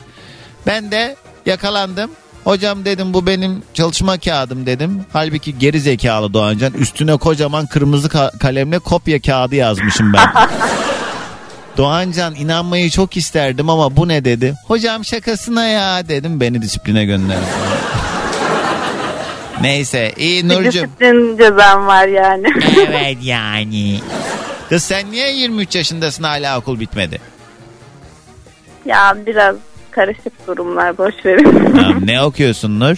[0.66, 1.16] ben de
[1.47, 2.11] yakalandım
[2.45, 5.05] Hocam dedim bu benim çalışma kağıdım dedim.
[5.12, 10.28] Halbuki geri zekalı Doğancan üstüne kocaman kırmızı ka- kalemle kopya kağıdı yazmışım ben.
[11.77, 14.55] Doğancan inanmayı çok isterdim ama bu ne dedi.
[14.66, 17.41] Hocam şakasına ya dedim beni disipline gönderdi.
[19.61, 20.73] Neyse iyi Nurcuğum.
[20.73, 22.47] disiplin cezam var yani.
[22.89, 24.01] Evet yani.
[24.69, 27.20] Kız sen niye 23 yaşındasın hala okul bitmedi?
[28.87, 29.57] ya biraz
[29.91, 31.73] karışık durumlar boş verin.
[31.77, 32.97] Tamam, ne okuyorsun Nur?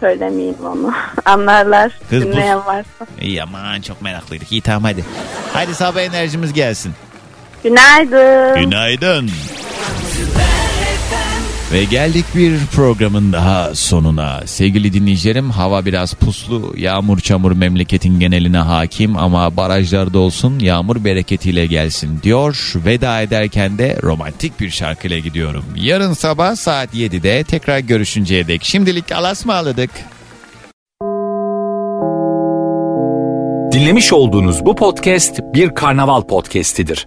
[0.00, 0.92] Söylemeyeyim onu.
[1.24, 1.92] Anlarlar.
[2.10, 2.36] Kız bu-
[2.66, 3.06] varsa.
[3.20, 4.52] İyi aman çok meraklıydık.
[4.52, 5.04] İyi tamam hadi.
[5.52, 6.92] Hadi sabah enerjimiz gelsin.
[7.64, 8.60] Günaydın.
[8.64, 9.30] Günaydın.
[11.72, 14.40] Ve geldik bir programın daha sonuna.
[14.46, 16.74] Sevgili dinleyicilerim hava biraz puslu.
[16.76, 22.72] Yağmur çamur memleketin geneline hakim ama barajlarda olsun yağmur bereketiyle gelsin diyor.
[22.86, 25.64] Veda ederken de romantik bir şarkıyla gidiyorum.
[25.76, 28.64] Yarın sabah saat 7'de tekrar görüşünceye dek.
[28.64, 29.90] Şimdilik alasmaladık.
[33.72, 37.06] Dinlemiş olduğunuz bu podcast bir karnaval podcastidir.